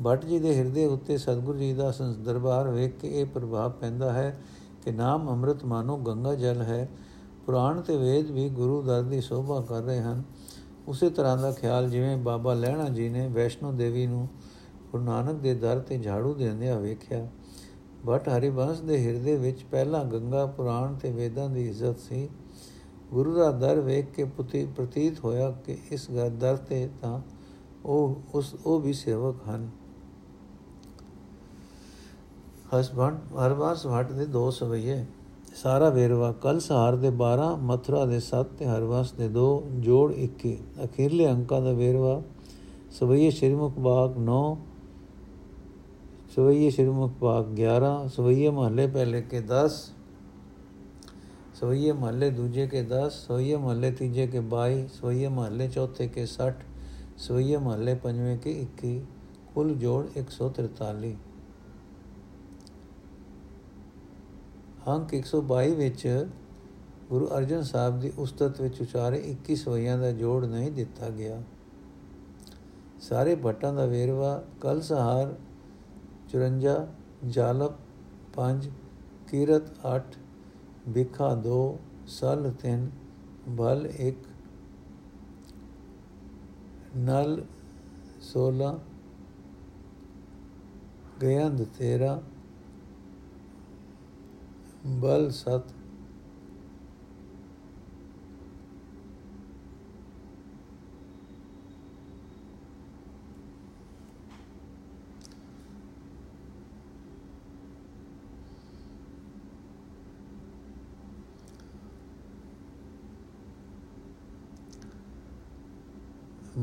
ਭਟ 0.08 0.26
ਜੀ 0.26 0.40
ਦੇ 0.40 0.56
ਹਿਰਦੇ 0.56 0.86
ਉੱਤੇ 0.86 1.18
ਸਤਿਗੁਰੂ 1.18 1.58
ਜੀ 1.58 1.74
ਦਾ 1.74 1.94
ਦਰਬਾਰ 2.26 2.68
ਵੇਖ 2.68 2.98
ਕੇ 2.98 3.20
ਇਹ 3.22 3.26
ਪ੍ਰਭਾਵ 3.26 3.72
ਪੈਂਦਾ 3.72 4.12
ਹੈ 4.14 4.40
ਕਿ 4.86 4.92
ਨਾਮ 4.92 5.30
ਅੰਮ੍ਰਿਤ 5.30 5.66
ਮਾਨੋ 5.66 5.98
ਗੰਗਾ 5.98 6.36
ਜਲ 6.36 6.62
ਹੈ। 6.62 6.90
ਪੁਰਾਣ 7.46 7.82
ਤੇ 7.82 7.98
ਵੇਦ 7.98 8.32
ਵੀ 8.32 8.50
ਗੁਰੂ 8.50 8.82
ਦਰ 8.82 9.02
ਦੀ 9.02 9.22
ਸ਼ੋਭਾ 9.22 9.60
ਕਰ 9.62 9.82
ਰਹੇ 9.82 10.02
ਹਨ। 10.02 10.24
ਉਸੇ 10.88 11.10
ਤਰ੍ਹਾਂ 11.10 11.38
ਦਾ 11.38 11.52
ਖਿਆਲ 11.52 11.90
ਜਿਵੇਂ 11.90 12.18
ਬਾਬਾ 12.18 12.54
ਲਹਿਣਾ 12.54 12.90
ਜੀ 12.90 13.10
ਨੇ 13.10 13.28
ਵੈਸ਼ਨੋ 13.28 13.72
ਦੇਵੀ 13.72 14.06
ਨੂੰ 14.08 14.28
ਗੁਰੂ 14.92 15.04
ਨਾਨਕ 15.04 15.36
ਦੇ 15.36 15.54
ਦਰ 15.54 15.80
ਤੇ 15.80 15.98
ਝਾੜੂ 15.98 16.34
ਦਿੰਦਿਆਂ 16.34 16.80
ਵੇਖਿਆ। 16.80 17.28
ਬਟ 18.06 18.30
ਹਰੀਬੰਸ 18.30 18.80
ਦੇ 18.80 19.08
ਹਿਰਦੇ 19.08 19.36
ਵਿੱਚ 19.36 19.64
ਪਹਿਲਾਂ 19.64 20.06
ਗੰਗਾ 20.06 20.46
ਪੁਰਾਣ 20.46 20.96
ਤੇ 20.96 21.12
ਵੇਦਾਂ 21.12 21.50
ਦੀ 21.50 21.68
ਇੱਜ਼ਤ 21.68 22.00
ਸੀ। 22.00 22.30
ਗੁਰੂ 23.14 23.36
ਦਾ 23.36 23.52
ਦਰ 23.52 23.80
ਵੇਖ 23.80 24.06
ਕੇ 24.06 24.24
ਪੁਤੀ, 24.24 24.66
ਪ੍ਰਤੀਤ 24.66 25.20
ਹੋਇਆ 25.24 25.52
ਕਿ 25.52 25.78
ਇਸ 25.92 26.08
ਦਰ 26.40 26.58
ਤੇ 26.58 26.90
ਤਾਂ 27.02 27.22
ਉਹ, 27.86 28.16
ਉਸ, 28.34 28.56
ਉਹ 28.66 28.80
ਵੀ 28.80 28.94
ਸੇਵਕ 28.94 29.36
ਹਨ। 29.50 29.70
ਹਸਬੰਡ 32.80 33.18
ਹਰਵਾਸ 33.34 33.86
ਵਟ 33.86 34.12
ਦੇ 34.12 34.26
ਦੋ 34.26 34.52
ਸਵਈਏ। 34.52 35.06
ਸਾਰਾ 35.56 35.90
ਵੇਰਵਾ 35.90 36.32
ਕਲ 36.32 36.60
ਸਹਾਰ 36.60 36.96
ਦੇ 36.96 37.10
12 37.10 37.56
ਮਥੁਰਾ 37.58 38.06
ਦੇ 38.06 38.20
7 38.20 38.44
ਤੇ 38.44 38.66
ਹਰਵਾਸ 38.66 39.12
ਦੇ 39.12 39.30
2 39.30 39.62
ਜੋੜ 39.80 40.14
21 40.14 40.58
ਅਖੀਰਲੇ 40.86 41.32
ਅੰਕਾਂ 41.32 41.62
ਦਾ 41.62 41.72
ਵੇਰਵਾ 41.72 42.22
ਸਵਈਏ 42.92 43.30
ਸ਼੍ਰੀਮੁਖ 43.30 43.80
ਬਾਗ 43.80 44.18
9 44.18 44.58
ਸਵਈਏ 46.38 46.70
ਸ਼੍ਰੀਮੁਖ 46.70 47.12
ਬਾਗ 47.22 47.46
11 47.60 47.88
ਸਵਈਏ 48.08 48.50
ਮਹੱਲੇ 48.50 48.88
ਪਹਿਲੇ 48.88 49.22
ਕੇ 49.22 49.40
10 49.40 49.78
ਸਵਈਏ 51.54 51.92
ਮਹੱਲੇ 51.92 52.30
ਦੂਜੇ 52.30 52.68
ਕੇ 52.68 52.82
10 52.84 53.10
ਸਵਈਏ 53.10 53.56
ਮਹੱਲੇ 53.56 53.92
ਤੀਜੇ 53.92 54.28
ਕੇ 54.28 54.40
22 54.40 54.76
ਸਵਈਏ 54.94 55.28
ਮਹੱਲੇ 55.28 55.68
ਚੌਥੇ 55.68 56.08
ਕੇ 56.08 56.26
60 56.28 56.52
ਸਵਈਏ 57.18 57.58
ਮਹੱਲੇ 57.58 57.96
ਪੰਜਵੇਂ 57.96 58.38
ਕੇ 58.38 58.54
21 58.64 58.92
ਕੁੱਲ 59.54 59.74
ਜੋੜ 59.76 60.06
143 60.18 61.12
ਅੰਕ 64.88 65.16
122 65.16 65.74
ਵਿੱਚ 65.76 66.28
ਗੁਰੂ 67.10 67.28
ਅਰਜਨ 67.38 67.64
ਸਾਹਿਬ 67.64 68.00
ਦੀ 68.00 68.14
ਉਸਤਤ 68.18 68.62
ਵਿੱਚ 68.62 68.82
ਉਚਾਰੇ 68.82 69.24
21 69.32 69.56
ਸਵਈਆਂ 69.56 69.98
ਦਾ 69.98 70.12
ਜੋੜ 70.12 70.46
ਨਹੀਂ 70.46 70.72
ਦਿੱਤਾ 70.72 71.10
ਗਿਆ। 71.10 71.42
ਸਾਰੇ 73.00 73.36
ਭੱਟਾਂ 73.36 73.74
ਦਾ 73.74 73.86
ਵੇਰਵਾ 73.86 74.44
ਕਲ 74.62 74.82
ਸਹਾਰ 74.82 75.36
54 76.32 77.30
ਜਾਲਪ 77.36 77.76
5 78.38 78.68
ਕੀਰਤ 79.30 79.70
8 79.88 80.18
ਬਿਖਾ 80.96 81.30
2 81.46 81.60
ਸਲ 82.16 82.52
3 82.64 82.88
ਬਲ 83.58 83.88
1 84.08 84.28
ਨਲ 87.08 87.36
16 88.28 88.72
ਗਯੰਦ 91.22 91.66
13 91.80 92.14
ਬਲ 95.02 95.30
7 95.34 95.74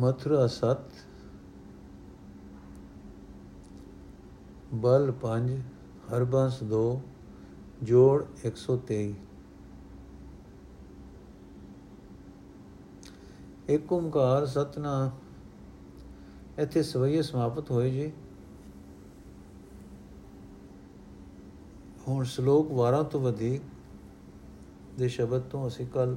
ਮਥੁਰਾ 0.04 0.46
7 0.54 1.02
ਬਲ 4.74 5.12
5 5.20 5.52
ਹਰਬੰਸ 6.10 6.62
2 6.72 6.80
ਜੋੜ 7.82 8.24
123 8.46 9.12
ਇੱਕ 13.68 13.92
ਓੰਕਾਰ 13.92 14.46
ਸਤਨਾ 14.46 14.94
ਇੱਥੇ 16.58 16.82
ਸਵਈਏ 16.82 17.22
ਸਮਾਪਤ 17.22 17.70
ਹੋਏ 17.70 17.90
ਜੀ। 17.90 18.10
ਹੁਣ 22.08 22.24
ਸ਼ਲੋਕ 22.24 22.72
12 22.72 23.02
ਤੋਂ 23.04 23.20
ਵਧੇਕ 23.20 23.62
ਦੇ 24.98 25.08
ਸ਼ਬਦ 25.08 25.42
ਤੋਂ 25.50 25.66
ਅਸੀਂ 25.68 25.86
ਕੱਲ 25.86 26.16